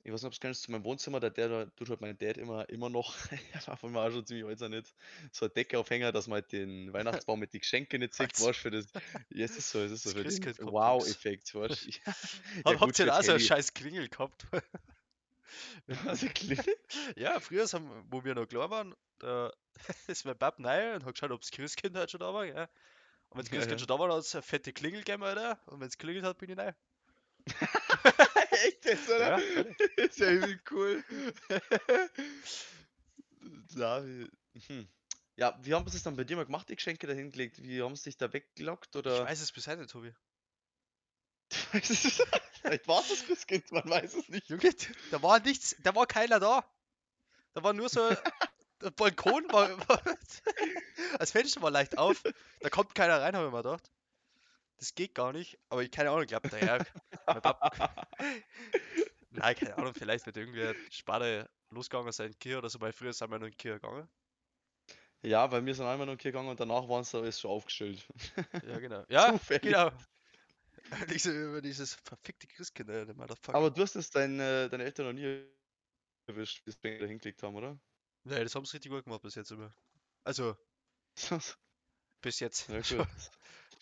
[0.03, 2.17] ich weiß nicht, ob du kennst, zu meinem Wohnzimmer, da der, da tut halt mein
[2.17, 3.13] Dad immer, immer noch,
[3.51, 4.94] er war schon ziemlich alt, nicht,
[5.32, 8.53] so ein Deckeaufhänger, dass man halt den Weihnachtsbaum mit den Geschenken nicht sieht, weißt du,
[8.53, 8.88] für das,
[9.29, 11.91] ja, es ist so, es ist so für den Wow-Effekt, weißt du.
[12.65, 14.46] Ja, ja, habt ihr da so einen scheiß Klingel gehabt?
[16.06, 16.75] Also, Klingel?
[17.15, 19.51] Ja, früher, haben, wo wir noch klar waren, da
[20.08, 22.67] ist mein Pap neu und hat geschaut, ob das Christkind halt schon da war, gell?
[23.29, 23.88] Und wenn das Christkind ja.
[23.88, 25.60] schon da war, hat es eine fette Klingel gegeben, Alter.
[25.65, 26.72] Und wenn es klingelt hat, bin ich neu.
[28.66, 29.38] Echt jetzt, oder?
[29.38, 29.38] Ja,
[29.98, 31.04] ist ja irgendwie cool.
[33.76, 34.30] ja, wie,
[34.68, 34.88] hm.
[35.36, 37.62] ja, wie haben sie es dann bei dir mal gemacht, die Geschenke da hingelegt?
[37.62, 39.26] Wie haben sie dich da weggelockt Ich oder?
[39.26, 40.14] weiß es bis heute, Tobi.
[41.52, 44.50] Vielleicht war es das Christkind, man weiß es nicht.
[44.50, 44.74] Junge,
[45.12, 46.64] da war nichts, da war keiner da.
[47.54, 48.10] Da war nur so,
[48.82, 50.02] der Balkon war, war
[51.17, 52.22] das Fenster war leicht auf,
[52.60, 53.91] da kommt keiner rein, habe ich mir gedacht.
[54.78, 56.86] Das geht gar nicht, aber ich keine Ahnung, ich glaube daher.
[59.32, 63.13] Nein, keine Ahnung, vielleicht wird irgendwer Spade losgegangen sein in Kirche oder so, weil früher
[63.13, 64.08] sind wir noch in Kirche gegangen.
[65.24, 68.06] Ja, weil wir sind einmal noch hier gegangen und danach waren sie alles schon aufgestellt.
[68.66, 69.04] Ja, genau.
[69.10, 69.63] Ja, Zufällig.
[69.63, 69.92] genau.
[71.10, 73.58] Diese, über dieses verfickte Christkind, Alter, Motherfucker.
[73.58, 75.44] Aber du hast es dein, äh, deine Eltern noch nie
[76.28, 77.78] erwischt, bis sie da hingelegt haben, oder?
[78.24, 79.74] Nee, das haben sie richtig gut gemacht bis jetzt immer.
[80.24, 80.56] Also,
[82.22, 82.70] bis jetzt.
[82.70, 83.08] Ja.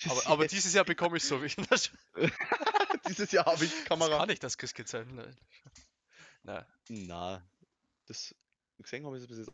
[0.10, 1.91] Aber, aber dieses Jahr bekomme ich so wie das,
[3.08, 4.17] Dieses Jahr habe ich das Kamera.
[4.17, 5.08] kann nicht das Christkind sein.
[5.15, 5.36] Nein.
[6.43, 7.49] Na, Na,
[8.05, 8.36] das
[8.77, 9.51] gesehen habe ich es bis jetzt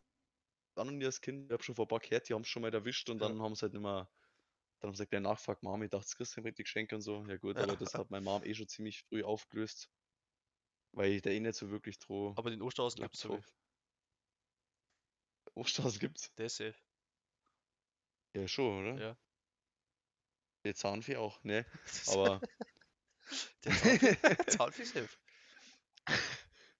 [0.76, 1.46] noch nie als Kind.
[1.46, 3.28] Ich habe schon vor ein paar gehört, die haben es schon mal erwischt und Ja.
[3.28, 4.10] dann haben sie halt nicht mehr.
[4.80, 7.02] Dann haben sie gleich nachgefragt, Mami, ich dachte, das kriegst du mit die Geschenke und
[7.02, 7.24] so.
[7.28, 7.64] Ja gut, Ja.
[7.64, 9.90] aber das hat meine Mom eh schon ziemlich früh aufgelöst.
[10.94, 12.34] Weil ich da eh nicht so wirklich droh.
[12.36, 13.42] aber den Osterhausen gibt's so.
[15.54, 16.34] Osterhaus gibt's?
[16.36, 16.76] Der ist safe.
[18.34, 19.02] Ja schon, oder?
[19.02, 19.18] Ja.
[20.64, 21.66] Der Zahnfee auch, ne?
[22.08, 22.42] Aber
[23.66, 25.10] Der Zaun- Zaunfisch safe.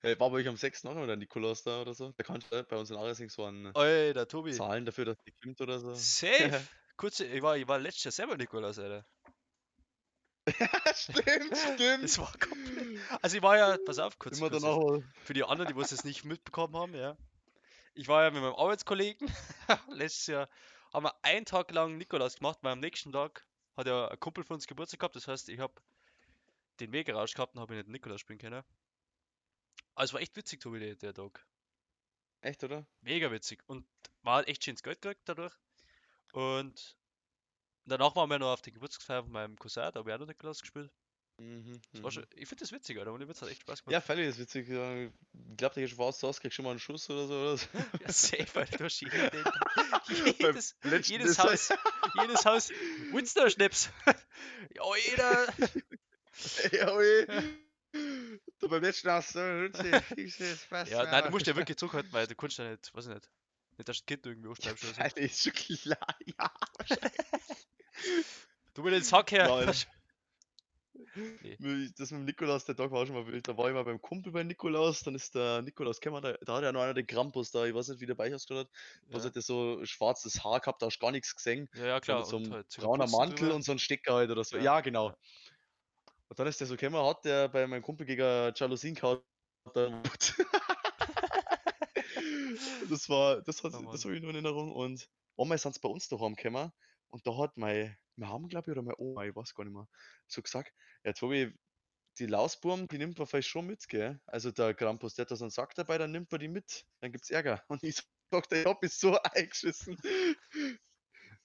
[0.02, 0.86] hey, war bei euch am 6.
[0.86, 2.12] auch noch der Nikolaus da oder so?
[2.14, 4.52] Der kann äh, bei uns in Aresing so an Oi, der Tobi.
[4.54, 5.94] Zahlen dafür, dass die kommt oder so.
[5.94, 6.62] Safe.
[6.98, 9.06] Kurze, ich war, ich war letztes Jahr selber Nikolaus, Alter.
[10.96, 12.04] stimmt, stimmt.
[12.04, 13.00] Das war komplett.
[13.22, 14.38] Also ich war ja, pass auf, kurz.
[14.40, 15.02] Immer kurz danach.
[15.24, 17.16] Für die anderen, die was es nicht mitbekommen haben, ja.
[17.94, 19.32] Ich war ja mit meinem Arbeitskollegen
[19.90, 20.50] letztes Jahr,
[20.94, 23.46] haben wir einen Tag lang Nikolaus gemacht, weil am nächsten Tag
[23.78, 25.74] hat ja ein Kumpel von uns Geburtstag gehabt, das heißt, ich habe
[26.80, 28.64] den Weg raus gehabt und habe nicht Nikolaus spielen können.
[29.96, 31.46] Also es war echt witzig, Tobi, der, der Tag.
[32.42, 32.86] Echt, oder?
[33.02, 33.64] Mega witzig.
[33.68, 33.86] Und
[34.26, 35.54] hat echt schönes Geld gekriegt dadurch.
[36.34, 36.98] Und
[37.86, 40.28] danach waren wir noch auf die Geburtstagsfeier von meinem Cousin, da habe ich auch noch
[40.28, 40.92] Nikolaus gespielt.
[41.38, 42.12] Mhm, war mhm.
[42.12, 43.14] schon, ich finde das witzig, Alter.
[43.14, 44.06] Und mir hat echt Spaß Ja, gemacht.
[44.06, 44.68] völlig ist witzig.
[44.68, 45.06] ja.
[45.06, 45.12] Ich
[45.58, 47.34] glaube, der schon fast aus, kriegst schon mal einen Schuss oder so.
[47.34, 47.68] Oder so.
[48.02, 48.78] Ja, safe, Alter.
[48.78, 49.32] Du hast jeden,
[50.38, 50.76] jedes,
[51.08, 51.40] jedes.
[51.40, 51.70] Haus,
[52.22, 52.70] jedes Haus,
[53.12, 53.90] Winston-Schnips.
[54.76, 55.54] ja, jeder.
[56.72, 57.28] ja, ui.
[58.60, 62.58] Du beim letzten hast du Ja, nein, du musst ja wirklich zurückhalten, weil du kannst
[62.58, 63.30] ja nicht, weiß ich nicht,
[63.78, 64.70] nicht das Kind irgendwie so.
[64.98, 66.18] Alter, ist schon klar.
[66.38, 66.52] Ja,
[68.74, 69.48] Du mit den Sack her.
[69.48, 69.76] Nein.
[71.16, 71.90] Nee.
[71.98, 73.48] Das mit dem Nikolaus, der Tag war schon mal wild.
[73.48, 76.56] Da war ich mal beim Kumpel bei Nikolaus, dann ist der Nikolaus gekommen, da, da
[76.56, 78.68] hat ja noch einer den Krampus da, ich weiß nicht, wie der bei euch ausgeschaut
[78.68, 78.74] hat.
[79.10, 81.70] Was Ja, hat der so schwarzes Haar gehabt, da hast du gar nichts gesehen.
[81.74, 82.26] ja, ja So klar.
[82.26, 83.56] so und einem halt so brauner Mantel drüber.
[83.56, 84.58] und so ein Stecker halt oder so.
[84.58, 85.14] Ja, Ja, genau.
[86.30, 89.22] Und dann ist der so gekommen, hat der bei meinem Kumpel gegen Jalousien gehauen.
[92.90, 94.72] das war, das, hat, Oh das habe ich nur in Erinnerung.
[94.72, 96.72] Und einmal sind sie bei uns daheim gekommen
[97.10, 99.74] und da hat mein, wir haben glaube ich, oder meine Oma, ich weiß gar nicht
[99.74, 99.88] mehr,
[100.28, 101.54] so gesagt, ja Tobi,
[102.20, 104.20] die Lausburm, die nimmt man vielleicht schon mit, gell?
[104.26, 106.86] Also der Krampus, der hat da so einen Sack dabei, dann nimmt man die mit.
[107.00, 107.64] Dann gibt's Ärger.
[107.68, 107.96] Und ich
[108.32, 109.98] sag, ich hab mich so eingeschissen.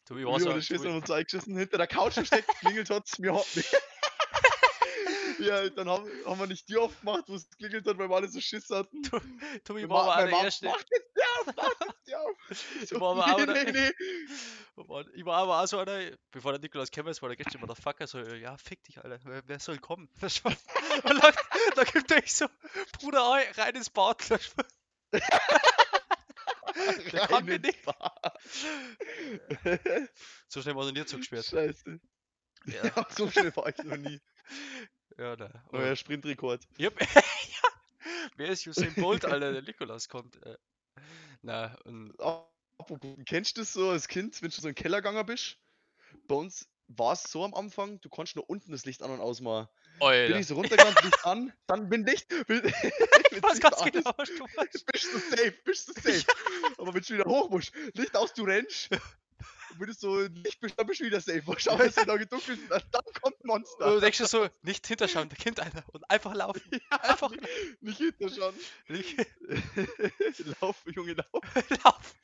[0.04, 3.72] Tobi, was Tobi, haben uns eingeschissen, hinter der Couch versteckt, klingelt hat's, mir hat mich.
[5.38, 8.28] Ja, dann haben, haben wir nicht die aufgemacht, wo es klingelt hat, weil wir alle
[8.28, 9.02] so Schiss hatten.
[9.64, 10.66] Tobi Mein war aber der Erste.
[10.66, 12.36] Mach jetzt die auf, mach jetzt die auf.
[12.82, 13.92] Ich so, war aber auch nee, der- nee, nee.
[14.76, 17.60] Oh Mann, Ich war aber auch so einer, bevor der Nikolaus käme, war der gestern
[17.60, 20.08] Motherfucker so, ja, fick dich, Alter, wer, wer soll kommen?
[20.20, 20.54] Das war-
[21.76, 22.46] dann gibt er so,
[22.98, 24.30] Bruder, ey, rein ins Bad.
[24.30, 24.64] Das war-
[27.12, 27.78] Der mir Rein nicht.
[30.48, 31.46] So schnell war er nie zugesperrt.
[31.46, 32.00] Scheiße.
[32.66, 34.20] Ja, Ja, so schnell war ich noch nie.
[35.18, 35.62] Ja, nein.
[35.72, 36.66] Neuer Sprintrekord.
[36.78, 37.00] Yep.
[37.14, 37.68] ja.
[38.36, 39.52] Wer ist Usain Bolt, Alter?
[39.52, 40.44] Der Nikolaus kommt.
[40.44, 40.56] Äh.
[41.42, 42.14] Na, und
[42.78, 45.56] Apropos, kennst du das so als Kind, wenn du so in den Keller gegangen bist?
[46.28, 49.20] Bei uns war es so am Anfang, du konntest nur unten das Licht an und
[49.20, 49.68] ausmachen.
[49.98, 50.38] Bin Alter.
[50.38, 52.28] ich so runtergegangen, Licht an, dann bin Licht.
[52.46, 54.86] Bin, Ich weiß ganz an, genau, was du meinst.
[54.86, 56.24] Bist du safe, bist du safe.
[56.78, 58.90] Aber wenn du wieder hoch musst, Licht aus, du rennst.
[59.78, 61.42] Du so dann bist du wieder safe.
[61.58, 63.94] Schau, es wieder gedunkelt ist, dann kommt ein Monster.
[63.94, 65.84] Du denkst dir so, nicht hinterschauen, der Kind, Alter.
[65.92, 66.62] Und einfach laufen.
[66.90, 67.30] Einfach
[67.80, 68.54] Nicht hinter schon.
[68.88, 69.16] nicht
[70.60, 71.44] lauf, Junge, lauf.
[71.84, 72.16] laufen.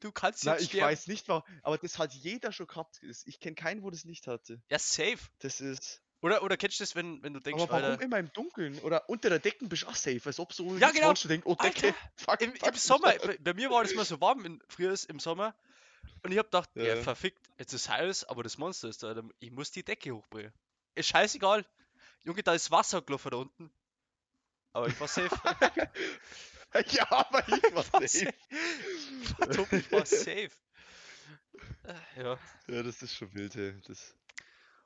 [0.00, 0.86] Du kannst jetzt ich sterben.
[0.86, 3.00] weiß nicht, warum, aber das hat jeder schon gehabt.
[3.24, 4.60] Ich kenne keinen, wo das nicht hatte.
[4.70, 5.18] Ja, safe.
[5.40, 6.02] Das ist.
[6.20, 8.78] Oder, oder kennst du das, wenn, wenn du denkst, Aber warum Alter, immer im Dunkeln?
[8.80, 11.08] Oder unter der Decken bist du auch safe, als ob so Ja, genau.
[11.08, 13.26] Monster denkt, oh Decke, Alter, fuck, im, fuck im Sommer, da.
[13.26, 15.54] bei, bei mir war das mal so warm, in, früher ist im Sommer.
[16.22, 16.94] Und ich hab gedacht, ja.
[16.94, 16.96] Ja.
[16.96, 19.22] verfickt, jetzt ist heiß, aber das Monster ist da.
[19.38, 20.52] Ich muss die Decke hochbringen.
[20.94, 21.64] Ist scheißegal.
[22.24, 23.70] Junge, da ist Wasser gelaufen da unten.
[24.72, 25.28] Aber ich war safe.
[26.90, 28.34] Ja, aber ich war war safe.
[28.50, 30.50] Ich war safe.
[31.84, 33.80] Äh, Ja, Ja, das ist schon wild, ey.
[33.86, 34.14] Das...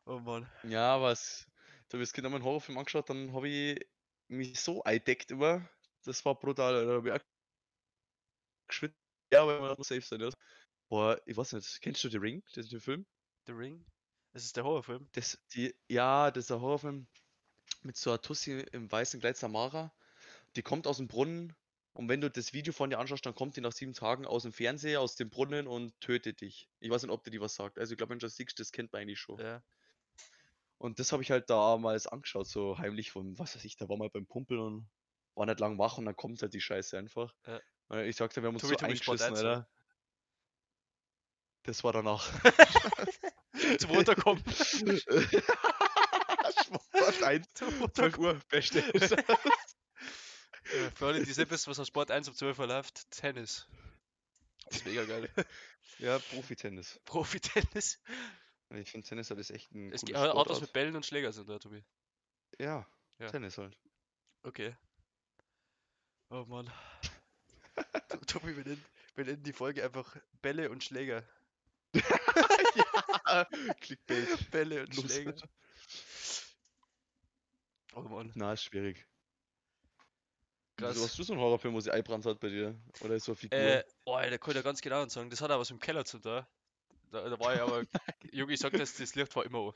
[0.06, 0.48] oh Mann.
[0.62, 1.46] Ja, was.
[1.88, 3.86] Da habe ich das Kind einmal einen Horrorfilm angeschaut, dann habe ich
[4.28, 5.68] mich so eindeckt immer.
[6.04, 6.86] Das war brutal.
[6.86, 7.20] Da hab ich auch
[8.68, 8.96] geschwitzt.
[9.32, 10.30] Ja, aber man muss safe sein, ja.
[10.92, 13.06] Boah, ich weiß nicht, kennst du The Ring, den, den Film?
[13.46, 13.82] The Ring?
[14.34, 15.08] Das ist der Horrorfilm.
[15.12, 17.06] Das, die, ja, das ist ein Horrorfilm
[17.80, 19.90] mit so einer Tussi im weißen Kleid Samara.
[20.54, 21.56] Die kommt aus dem Brunnen
[21.94, 24.42] und wenn du das Video von dir anschaust, dann kommt die nach sieben Tagen aus
[24.42, 26.68] dem Fernseher, aus dem Brunnen und tötet dich.
[26.78, 27.78] Ich weiß nicht, ob dir die was sagt.
[27.78, 29.40] Also ich glaube, wenn du das siehst, das kennt man eigentlich schon.
[29.40, 29.62] Ja.
[30.76, 33.96] Und das habe ich halt damals angeschaut, so heimlich von, was weiß ich, da war
[33.96, 34.90] mal beim Pumpel und
[35.36, 37.34] war nicht lang wach und dann kommt halt die Scheiße einfach.
[37.46, 37.62] Ja.
[37.88, 39.48] Und Ich sagte, wir haben uns Tobi, so Tobi, eingeschissen, 1, oder?
[39.48, 39.71] Alter.
[41.64, 42.28] Das war danach.
[43.78, 44.42] Zum Runterkommen.
[46.64, 48.34] Sport 1, Zum 12 Runterkommen.
[48.36, 48.82] Uhr, beste.
[50.94, 53.66] Für alle, die nicht wissen, was auf Sport 1 um 12 Uhr läuft, Tennis.
[54.66, 55.28] Das ist mega geil.
[55.98, 57.00] ja, Profi-Tennis.
[57.04, 58.00] Profi-Tennis.
[58.70, 61.48] Ich finde Tennis halt ist echt ein Es gibt Autos mit Bällen und Schläger sind
[61.48, 61.84] da, Tobi.
[62.58, 62.86] Ja,
[63.18, 63.28] Ja.
[63.28, 63.76] Tennis halt.
[64.44, 64.74] Okay.
[66.30, 66.72] Oh Mann.
[68.08, 71.22] To- Tobi, wir nennen, wir nennen die Folge einfach Bälle und Schläger.
[73.26, 73.46] ja,
[73.80, 74.50] Clickbait.
[74.50, 75.12] Bälle und Los.
[75.12, 75.34] Schläger.
[77.94, 78.32] Oh Mann.
[78.34, 79.06] Na, ist schwierig.
[80.76, 80.94] Krass.
[80.94, 82.74] Wieso hast du so einen Horrorfilm, wo sie einbrannt hat bei dir?
[83.00, 83.58] Oder ist so eine Figur?
[83.58, 85.28] Äh, oh, da kann ich ja ganz genau sagen.
[85.28, 86.44] Das hat auch was im Keller zu tun.
[87.10, 87.84] Da, da war ich aber,
[88.32, 89.72] Junge, ich sag das, das Licht war immer an.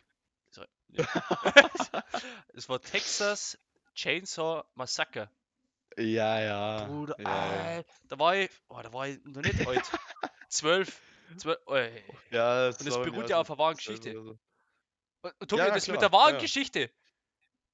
[0.50, 1.04] So, ja.
[2.54, 3.58] Es war Texas
[3.94, 5.30] Chainsaw Massacre.
[5.98, 6.84] ja, ja.
[6.86, 7.84] Bruder, ja, ja.
[8.08, 9.84] Da war ich, oh, da war ich noch nicht alt.
[10.48, 11.02] Zwölf.
[11.36, 12.04] Zwölf, oh, ey.
[12.30, 14.18] ja Und es beruht ja auf einer wahren Geschichte.
[14.18, 14.38] Und,
[15.22, 16.40] und Tobi, Ja, das mit klar, der wahren ja.
[16.40, 16.90] Geschichte,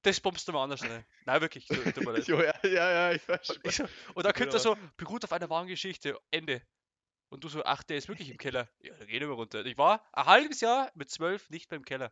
[0.03, 1.05] das bombst du mal anders rein.
[1.25, 2.27] Nein, wirklich, leid.
[2.27, 3.71] Jo, ja, ja, ja, ich weiß schon.
[3.71, 3.83] So,
[4.15, 6.61] und da könnte er so, beruht auf einer wahren Geschichte, Ende.
[7.29, 8.69] Und du so, ach, der ist wirklich im Keller.
[8.79, 9.65] Ja, da gehen wir runter.
[9.65, 12.11] Ich war ein halbes Jahr mit zwölf nicht mehr im Keller.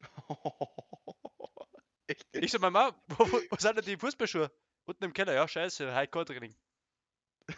[2.30, 4.48] Ich so, Mama, wo, wo, wo sind denn die Fußballschuhe?
[4.84, 6.54] Unten im Keller, ja, scheiße, Hardcore-Training.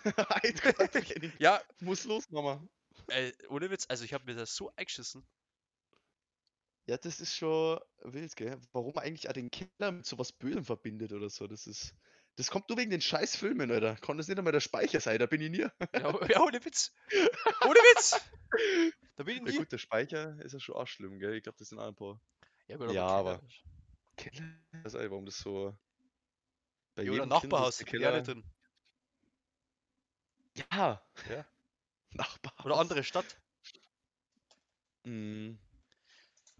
[1.39, 2.63] Ja, Muss los, Mama.
[3.09, 5.27] äh, ohne Witz, also ich habe mir das so eingeschissen.
[6.87, 8.59] Ja, das ist schon wild, gell?
[8.73, 11.95] Warum man eigentlich auch den Keller mit sowas Bösem verbindet oder so, das ist.
[12.37, 13.97] Das kommt nur wegen den scheiß Filmen, Alter.
[13.97, 15.67] Kann das nicht einmal der Speicher sein, da bin ich nie.
[15.93, 16.93] Ja, o- ja ohne Witz.
[17.65, 18.21] Ohne Witz!
[19.17, 19.59] Da bin ich Ja nie.
[19.59, 21.35] gut, der Speicher ist ja schon auch schlimm, gell?
[21.35, 22.21] Ich glaube, das sind auch ein paar.
[22.69, 23.65] Ja, Keller aber- ist-
[24.17, 24.55] Keller?
[24.73, 25.77] Ich weiß nicht, warum das so.
[26.95, 28.45] Bei Ja, oder Nachbarhaus, der gerne drin.
[30.71, 31.03] Ja.
[31.29, 31.45] Ja.
[32.13, 32.65] Nachbarhaus.
[32.65, 33.37] Oder andere Stadt.
[35.05, 35.59] Mhm.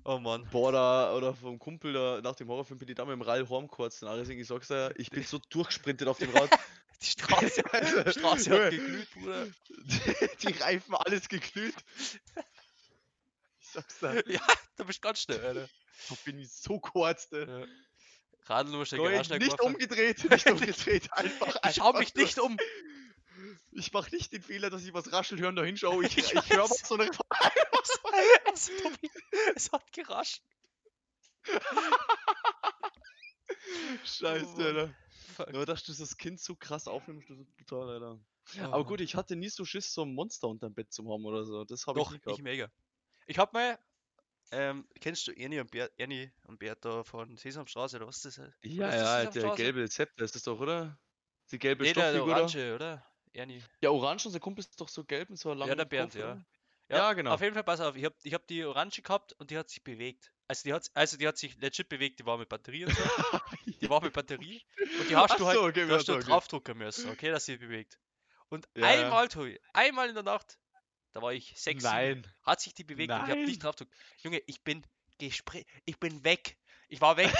[0.05, 0.49] Oh Mann.
[0.51, 3.49] Boah, da, oder vom Kumpel da, nach dem Horrorfilm bin ich da mit dem Rall
[3.49, 4.29] heimgekotzt und alles.
[4.29, 6.51] Ich sag's dir, ich bin so durchgesprintet auf dem Rad.
[7.01, 9.47] Die Straße, die Straße hat geglüht, Bruder.
[10.43, 11.77] Die Reifen, alles geglüht.
[13.61, 14.25] Ich sag's dir.
[14.27, 14.41] Ja,
[14.77, 15.69] da bist du ganz schnell, Alter.
[16.09, 17.47] Da bin ich so kurz, ne?
[17.47, 18.53] Ja.
[18.53, 21.55] Radl musst du nicht umgedreht, nicht umgedreht, einfach.
[21.69, 22.57] Ich schau mich nicht um.
[23.73, 26.05] Ich mach nicht den Fehler, dass ich was rascheln hören da hinschaue.
[26.07, 27.11] Ich, Ich ich, höre was so eine.
[28.53, 28.71] es,
[29.55, 30.43] es hat geraschelt.
[34.05, 34.63] Scheiße, Oh.
[34.63, 34.95] Alter.
[35.37, 35.55] Fuck.
[35.55, 38.21] Ja, dass du das Kind so krass aufnimmst, das ist brutal, Alter.
[38.61, 41.25] Oh Aber gut, ich hatte nie so Schiss, so ein Monster unterm Bett zu haben
[41.25, 41.65] oder so.
[41.65, 42.43] Das habe ich Doch, nie ich, gehabt.
[42.43, 42.71] mega.
[43.27, 43.79] Ich hab mal,
[44.51, 48.39] ähm, kennst du Ernie und Bert, Ernie und Bert da von Sesamstraße oder was ist
[48.39, 48.51] das?
[48.63, 50.99] Ja, das ja, der gelbe Zepter ist das doch, oder?
[51.53, 52.25] Die gelbe Nee, der, der?
[52.25, 52.57] Orange,
[53.33, 53.41] oder?
[53.41, 53.63] Ernie.
[53.81, 56.13] Ja, orange und sein Kumpel ist doch so gelb mit so langen Ja, der Bernd,
[56.13, 56.33] Kopf, ja.
[56.33, 56.45] oder?
[56.91, 57.33] Ja, genau.
[57.33, 59.69] Auf jeden Fall, pass auf, ich hab, ich hab die Orange gehabt und die hat
[59.69, 60.33] sich bewegt.
[60.47, 63.03] Also die hat, also die hat sich legit bewegt, die war mit Batterie und so.
[63.81, 64.61] Die war mit Batterie
[64.99, 66.31] und die hast Ach du halt, so, okay, du hast ja, du okay.
[66.31, 68.01] draufdrucken müssen, okay, dass sie bewegt.
[68.49, 69.05] Und Ja, ja.
[69.05, 70.59] einmal, Tobi, einmal in der Nacht,
[71.13, 72.27] da war ich sechs, Nein.
[72.43, 73.45] hat sich die bewegt und ich hab Nein.
[73.45, 73.95] nicht draufgedrückt.
[74.25, 74.85] Junge, ich bin
[75.21, 76.59] ich bin weg.
[76.89, 77.33] Ich war weg.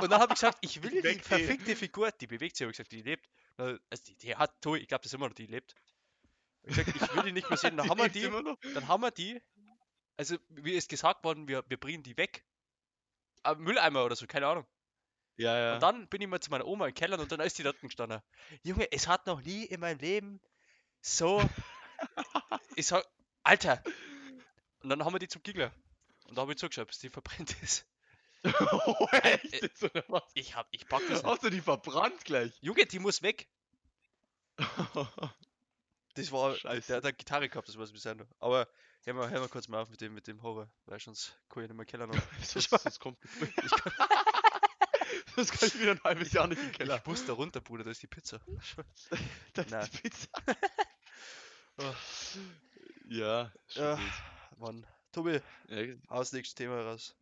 [0.00, 2.76] und dann habe ich gesagt, ich will die verfickte Figur, die bewegt sich, habe ich
[2.76, 3.28] gesagt, die lebt.
[3.60, 5.74] Also die, die hat, ich glaube, das ist immer noch, die lebt.
[6.62, 7.76] Ich gesagt, ich will die nicht mehr sehen.
[7.76, 9.40] Dann haben wir die, dann haben wir die,
[10.16, 12.44] also wie ist gesagt worden, wir, wir bringen die weg.
[13.42, 14.66] Am Mülleimer oder so, keine Ahnung.
[15.36, 15.74] Ja, ja.
[15.74, 17.80] Und dann bin ich mal zu meiner Oma im Keller und dann ist die dort
[17.80, 18.20] gestanden.
[18.62, 20.40] Junge, es hat noch nie in meinem Leben
[21.00, 21.42] so.
[22.76, 23.06] ich sag,
[23.42, 23.82] Alter!
[24.82, 25.72] Und dann haben wir die zum Giggler.
[26.26, 27.86] Und da habe ich zugeschaut, bis die verbrennt ist.
[28.44, 29.82] Oh, echt?
[29.82, 30.22] Äh, oder was?
[30.34, 31.30] Ich hab, ich pack das nicht.
[31.30, 32.52] Hast du die verbrannt gleich?
[32.60, 33.48] Junge, die muss weg.
[36.14, 36.88] Das war, Scheiße.
[36.88, 38.26] der hat eine Gitarre gehabt, das war es bisher noch.
[38.40, 38.68] Aber
[39.04, 41.62] hören wir, hören wir kurz mal auf mit dem, mit dem Horror, weil sonst kann
[41.62, 42.16] ich nicht mehr Keller noch.
[42.52, 43.16] das, das, kommt.
[43.22, 43.92] Ich, kann,
[45.36, 46.96] das kann ich wieder ein halbes Jahr nicht im Keller.
[46.96, 48.40] ich muss da runter, Bruder, da ist die Pizza.
[49.54, 49.88] Das ist Nein.
[49.92, 50.28] die Pizza.
[51.78, 51.94] Oh.
[53.08, 53.98] Ja, Ja.
[54.58, 54.86] Mann.
[55.12, 57.16] Tobi, Ja, haus nächstes Thema raus.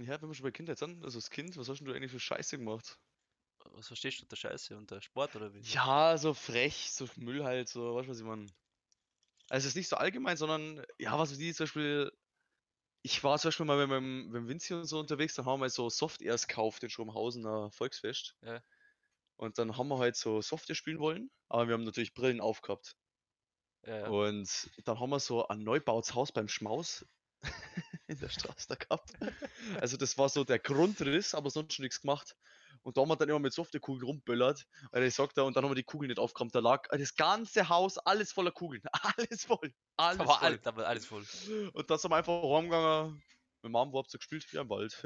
[0.00, 2.10] Ja, wenn wir schon bei Kindheit sind, also das Kind, was hast denn du eigentlich
[2.10, 2.98] für Scheiße gemacht?
[3.72, 4.76] Was verstehst du unter Scheiße?
[4.76, 5.60] Unter Sport oder wie?
[5.60, 8.46] Ja, so frech, so Müll halt, so, weißt du, was ich meine?
[9.48, 12.12] Also es ist nicht so allgemein, sondern, ja, was ich, zum Beispiel,
[13.02, 15.64] ich war zum Beispiel mal mit meinem, mit Vinci und so unterwegs, dann haben wir
[15.64, 18.36] halt so Softwares gekauft in Schrobenhausener Volksfest.
[18.42, 18.62] Ja.
[19.36, 22.96] Und dann haben wir halt so Software spielen wollen, aber wir haben natürlich Brillen aufgehabt.
[23.86, 24.08] Ja, ja.
[24.08, 27.06] Und dann haben wir so ein neubautes Haus beim Schmaus
[28.08, 29.12] in der Straße da gehabt.
[29.80, 32.36] Also das war so der Grundriss, aber sonst schon nichts gemacht.
[32.82, 34.66] Und da haben wir dann immer mit Softwarekugeln rumböllert.
[34.90, 36.54] Weil ich sagte, und dann haben wir die Kugeln nicht aufgekramt.
[36.54, 38.82] Da lag das ganze Haus, alles voller Kugeln.
[39.16, 39.72] Alles voll.
[39.96, 40.48] Alles da, war voll.
[40.48, 41.24] all, da war alles voll.
[41.72, 43.22] Und dann sind wir einfach heimgegangen.
[43.62, 44.46] Mit Mom, wo habt ihr gespielt?
[44.52, 45.02] Ja, im Wald.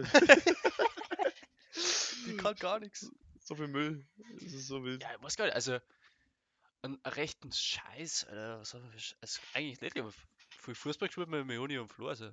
[2.26, 3.10] Die kann gar nichts.
[3.40, 4.04] so viel Müll.
[4.40, 5.02] Das ist so wild.
[5.02, 5.78] Ja, ich weiß gar nicht, also
[6.82, 8.80] einen rechten Scheiß, Alter, was für
[9.20, 10.12] also eigentlich nicht, aber
[10.50, 12.30] für Fußball gespielt mit Meoni und Flo, also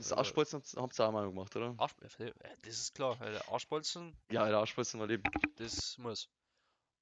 [0.00, 1.74] Das Arschbolzen habt ihr auch mal gemacht, oder?
[1.76, 2.32] Arsch, äh,
[2.62, 5.24] das ist klar, Alter, Arschbolzen, Ja, der Arschbolzen war Leben.
[5.56, 6.28] das muss.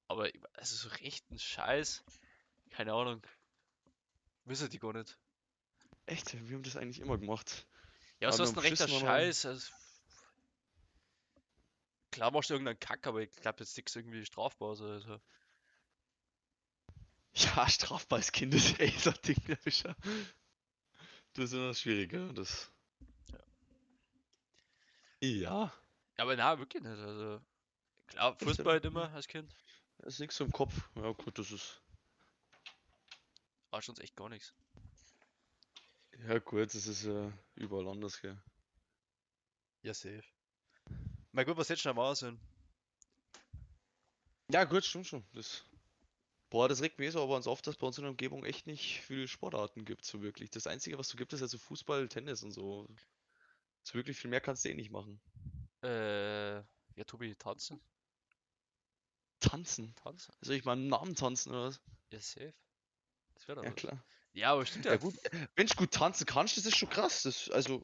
[0.09, 2.03] Aber ich- also so rechten Scheiß,
[2.71, 3.21] keine Ahnung,
[4.43, 5.17] wissen die gar nicht.
[6.07, 7.67] Echt, wir haben das eigentlich immer gemacht.
[8.19, 9.45] Ja, was ist ein rechter Scheiß?
[9.45, 9.71] Also,
[12.11, 14.69] klar machst du irgendeinen Kack, aber ich glaube jetzt nichts irgendwie strafbar.
[14.69, 15.19] Also.
[17.35, 19.57] Ja, strafbar als Kind ist eh so ein Ding, der.
[21.33, 22.33] Das ist immer schwierig, ja.
[22.33, 22.71] Das.
[25.21, 25.73] Ja,
[26.17, 26.99] Aber na, wirklich nicht.
[26.99, 27.41] Also,
[28.07, 29.53] klar, Fußball halt immer als Kind.
[29.97, 30.89] das ist nichts so im Kopf.
[30.95, 31.81] Ja, gut, das ist.
[33.71, 34.53] War schon echt gar nichts.
[36.27, 38.37] Ja, gut, das ist äh, überall anders, gell.
[39.83, 40.23] Ja, safe.
[41.31, 42.39] Mal gut, was jetzt schon mal sind.
[44.51, 45.23] Ja, gut, stimmt schon.
[45.33, 45.63] Das.
[46.49, 48.65] Boah, das regt mich so aber uns auf, dass bei uns in der Umgebung echt
[48.65, 50.49] nicht viele Sportarten gibt, so wirklich.
[50.49, 52.87] Das Einzige, was du gibt, ist also Fußball, Tennis und so.
[53.89, 55.19] So wirklich viel mehr kannst du eh nicht machen.
[55.81, 57.81] Äh, ja, Tobi, tanzen?
[59.39, 59.95] Tanzen.
[59.95, 60.31] Tanzen?
[60.41, 61.81] Soll ich mal einen Namen tanzen oder was?
[62.11, 62.53] Ja, safe.
[63.33, 63.75] Das wäre doch Ja, was.
[63.77, 64.05] klar.
[64.33, 64.91] Ja, aber stimmt ja.
[64.91, 65.15] Ja gut,
[65.55, 67.23] wenn du gut tanzen kannst, das ist schon krass.
[67.23, 67.83] Das, also.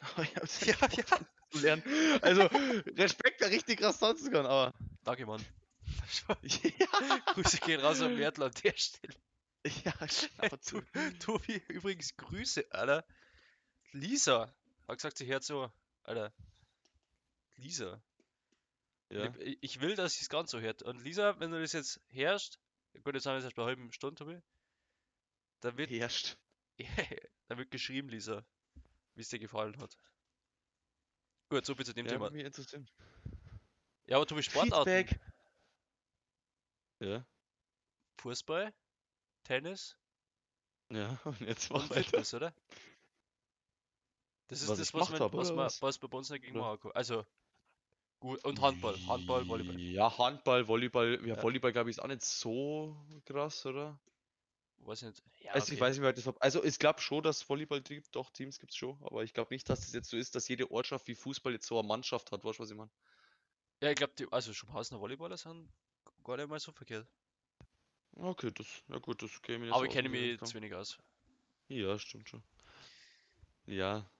[0.66, 1.04] Ja, ja.
[1.52, 1.82] zu lernen.
[2.20, 2.42] Also,
[2.96, 4.74] Respekt, wer richtig krass tanzen kann, aber.
[5.04, 5.44] Danke, Mann.
[6.42, 9.14] ja, Grüße gehen raus an Mertl an der Stelle.
[9.84, 9.92] ja.
[10.56, 10.82] Tu-
[11.20, 13.04] Tobi, übrigens Grüße, Alter.
[13.92, 14.52] Lisa
[14.88, 15.70] hat gesagt, sie hört so,
[16.02, 16.32] Alter.
[17.56, 18.02] Lisa.
[19.10, 19.34] Ja.
[19.38, 20.82] Ich, ich will, dass sie es ganz so hört.
[20.82, 22.58] Und Lisa, wenn du das jetzt hörst,
[23.04, 24.40] gut, jetzt haben wir es erst bei einer halben Stunde, Tobi.
[25.60, 26.36] Da wird, Herrscht.
[27.48, 28.44] da wird geschrieben, Lisa,
[29.14, 29.96] wie es dir gefallen hat.
[31.50, 32.26] Gut, so viel zu dem Ja, Thema.
[32.26, 32.88] würde mich interessieren.
[34.06, 34.90] Ja, aber Tobi, Sportarten.
[34.90, 35.20] Feedback.
[37.00, 37.24] Ja,
[38.18, 38.74] Fußball,
[39.44, 39.96] Tennis
[40.90, 42.02] ja, und jetzt mach weiter.
[42.04, 42.54] Fitness, oder?
[44.48, 45.98] Das ist Was das, ich was, man, hab, was, man, was?
[45.98, 46.92] bei uns nicht gegen können.
[46.94, 47.24] Also,
[48.18, 48.42] gut.
[48.44, 48.96] Und Handball.
[49.06, 49.78] Handball, Volleyball.
[49.80, 51.20] Ja, Handball, Volleyball.
[51.20, 51.42] Ja, Ja.
[51.42, 53.98] Volleyball, glaube ich, ist auch nicht so krass, oder?
[54.78, 55.22] Weiß ich nicht.
[55.40, 55.80] Ja, Also, ich okay.
[55.82, 56.34] weiß nicht, wer das war.
[56.40, 58.16] Also, ich glaube schon, dass Volleyball gibt.
[58.16, 58.96] Doch, Teams gibt es schon.
[59.02, 61.66] Aber ich glaube nicht, dass das jetzt so ist, dass jede Ortschaft wie Fußball jetzt
[61.66, 62.42] so eine Mannschaft hat.
[62.42, 62.90] Weißt du, was ich meine?
[63.82, 65.68] Ja, ich glaube, die, also Schubhausener Volleyballer sind
[66.24, 67.06] gar nicht mal so verkehrt.
[68.16, 70.98] Okay, das, ja gut, das käme mir Aber jetzt ich kenne mich zu wenig aus.
[71.68, 72.42] Ja, stimmt schon.
[73.66, 74.10] Ja,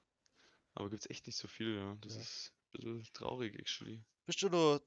[0.78, 1.96] aber gibt's echt nicht so viel, ja.
[2.00, 2.20] Das Ja.
[2.20, 4.00] ist ein bisschen traurig, actually.
[4.26, 4.80] Bist du noch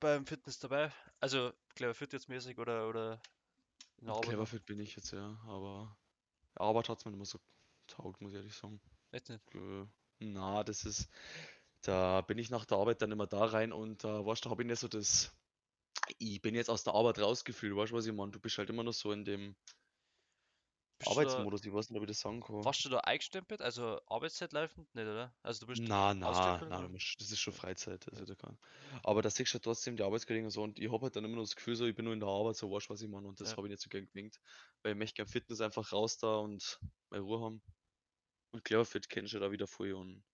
[0.00, 0.90] beim Fitness dabei?
[1.20, 3.20] Also, Clever Fit jetzt mäßig oder, oder
[4.00, 4.28] in der Arbeit?
[4.28, 5.96] Cleverfit bin ich jetzt, ja, aber
[6.54, 7.38] Arbeit hat's mir mehr so
[7.86, 8.80] taugt, muss ich ehrlich sagen.
[9.12, 9.42] Echt nicht?
[9.54, 9.86] Äh,
[10.20, 11.08] na, das ist,
[11.82, 14.50] da bin ich nach der Arbeit dann immer da rein und da, weißt du, da
[14.50, 15.30] habe ich nicht so das,
[16.18, 18.32] ich bin jetzt aus der Arbeit rausgefühlt, weißt du, was ich meine?
[18.32, 19.56] Du bist halt immer noch so in dem
[20.98, 22.54] Da, Arbeitsmodus, ich weiß nicht, ob ich das sagen kann.
[22.64, 23.60] warst du da eingestempelt?
[23.62, 24.94] Also Arbeitszeit laufend?
[24.94, 25.34] Nicht, oder?
[25.42, 25.82] Also, du bist
[26.60, 26.70] oder?
[26.70, 28.58] du musst- das ist schon Freizeit, also da kann.
[29.02, 31.36] Aber da siehst du trotzdem die Arbeitskollegen und so und ich habe halt dann immer
[31.36, 33.26] noch das Gefühl, so, ich bin nur in der Arbeit, so weißt was ich meine
[33.28, 33.56] und das Ja.
[33.56, 34.40] habe ich nicht so gern gewinkt,
[34.82, 36.80] weil ich möchte gern Fitness einfach raus da und
[37.10, 37.62] meine Ruhe haben.
[38.52, 40.24] Und Cleverfit kennst du ja da wieder voll und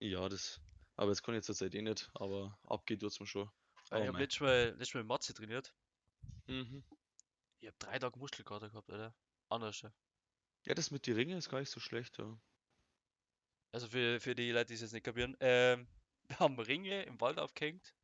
[0.00, 0.60] ja, das,
[0.96, 3.50] aber jetzt kann ich jetzt zurzeit eh nicht, aber abgehen tut's mir schon.
[3.90, 5.76] Weil ich habe letztes Mal, letztes Mal mit Matze trainiert.
[6.48, 6.84] Mhm.
[7.60, 9.16] Ich habe drei Tage Muskelkater gehabt, Alter.
[9.50, 9.82] Anders.
[9.82, 10.74] ja.
[10.74, 12.38] Das mit die Ringe ist gar nicht so schlecht, ja.
[13.72, 15.36] Also für, für die Leute, die es jetzt nicht kapieren.
[15.40, 15.86] Ähm,
[16.28, 17.94] wir haben Ringe im Wald aufgehängt.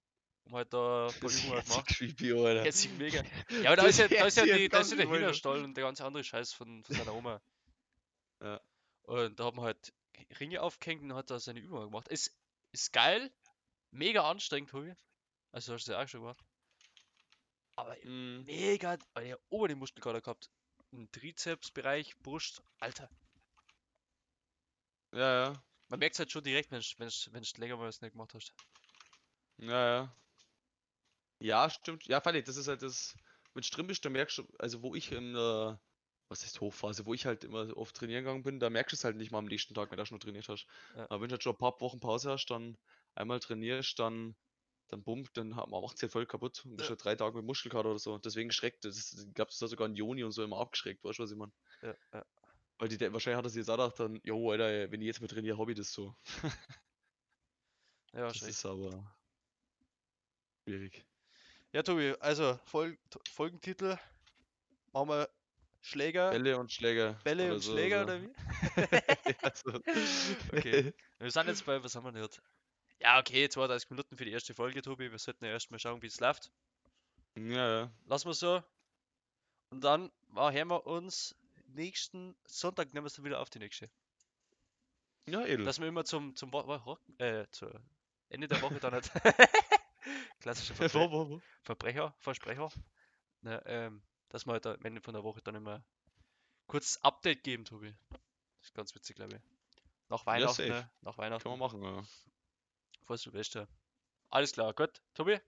[0.44, 1.86] Und halt da jetzt gemacht.
[1.88, 2.64] creepy, Alter.
[2.64, 3.22] Jetzt mega.
[3.62, 5.08] Ja, aber da ist ja, da ist ja, die, da ist ja der.
[5.08, 7.40] Hühnerstall und der ganze andere Scheiß von, von seiner Oma.
[8.40, 8.60] Ja.
[9.02, 9.92] Und da haben wir halt
[10.38, 12.06] Ringe aufgehängt und hat da seine Übungen gemacht.
[12.08, 12.32] Ist,
[12.70, 13.32] ist geil,
[13.90, 14.94] mega anstrengend, Tobi.
[15.50, 16.38] Also hast du ja auch schon gemacht.
[17.74, 18.44] Aber Mhm.
[18.46, 20.48] mega, weil ich ober den Muskelkater gehabt.
[20.92, 23.08] Im Trizepsbereich, Brust, Alter.
[25.12, 25.62] Ja, ja.
[25.88, 28.52] Man merkt es halt schon direkt, wenn du länger mal was nicht gemacht hast.
[29.58, 30.16] Ja, ja.
[31.40, 32.06] Ja, stimmt.
[32.06, 33.14] Ja, freilich, das ist halt das.
[33.54, 35.80] Mit Strimbisch, da merkst du, also wo ich in der,
[36.28, 39.04] was ist Hochphase, wo ich halt immer oft trainieren gegangen bin, da merkst du es
[39.04, 40.66] halt nicht mal am nächsten Tag, wenn du schon trainiert hast.
[40.94, 41.04] Ja.
[41.08, 42.76] Aber wenn du halt schon ein paar Wochen Pause hast, dann
[43.14, 44.36] einmal trainierst, dann,
[44.88, 46.64] dann bumm, dann macht es ja voll kaputt.
[46.64, 46.96] Und bist Ja.
[46.96, 48.18] drei Tage mit Muskelkater oder so.
[48.18, 49.14] Deswegen schreckt das.
[49.34, 51.52] Glaube, das hat sogar ein Joni und so immer abgeschreckt, weißt du, was ich meine?
[51.82, 52.24] Ja, ja.
[52.78, 55.20] Weil die, wahrscheinlich hat er sich jetzt auch gedacht, dann, jo, Alter, wenn ich jetzt
[55.20, 56.14] mal trainiere, hab ich das so.
[56.42, 56.50] Ja,
[58.12, 58.56] Das wahrscheinlich.
[58.56, 59.16] ist aber
[60.64, 61.04] schwierig.
[61.72, 62.96] Ja, Tobi, also Fol
[63.30, 63.96] Folgentitel
[64.92, 65.28] machen wir
[65.80, 67.14] Schläger, Bälle und Schläger.
[67.24, 68.04] Bälle und so, Schläger so.
[68.04, 68.30] oder wie?
[69.42, 69.70] ja, so.
[70.52, 70.92] Okay.
[71.18, 72.42] Wir sind jetzt bei, was haben wir denn jetzt?
[73.00, 75.10] Ja, okay, 32 Minuten für die erste Folge, Tobi.
[75.10, 76.50] Wir sollten ja erstmal schauen, wie es läuft.
[77.36, 77.92] ja, ja.
[78.06, 78.62] Lassen wir so.
[79.70, 81.34] Und dann ah, hören wir uns
[81.66, 83.90] nächsten Sonntag, nehmen wir es dann wieder auf die nächste.
[85.28, 85.64] Ja, edel.
[85.64, 87.68] Dass wir immer zum, zum Wo äh, zu
[88.28, 89.10] Ende der Woche dann nicht.
[90.40, 91.42] Klassischer Ja, Verbre?
[91.62, 92.70] Verbrecher, Versprecher.
[93.42, 95.84] Ne, ähm, dass wir halt am Ende von der Woche dann immer
[96.66, 97.94] kurz Update geben, Tobi.
[98.10, 99.42] Das ist ganz witzig, glaube ich.
[100.08, 100.68] Nach Weihnachten, safe.
[100.68, 100.90] ne?
[101.02, 101.42] Nach Weihnachten.
[101.42, 102.02] Kann man machen, ja.
[103.06, 103.68] Vor Silvester.
[104.30, 105.00] Alles klar, gut.
[105.14, 105.40] Tobi,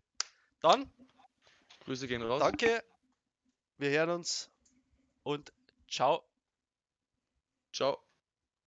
[0.61, 0.91] dann
[1.81, 2.41] Grüße gehen raus.
[2.41, 2.85] danke.
[3.79, 4.51] Wir hören uns
[5.25, 5.53] und
[5.89, 6.25] ciao.
[7.73, 8.08] Ciao.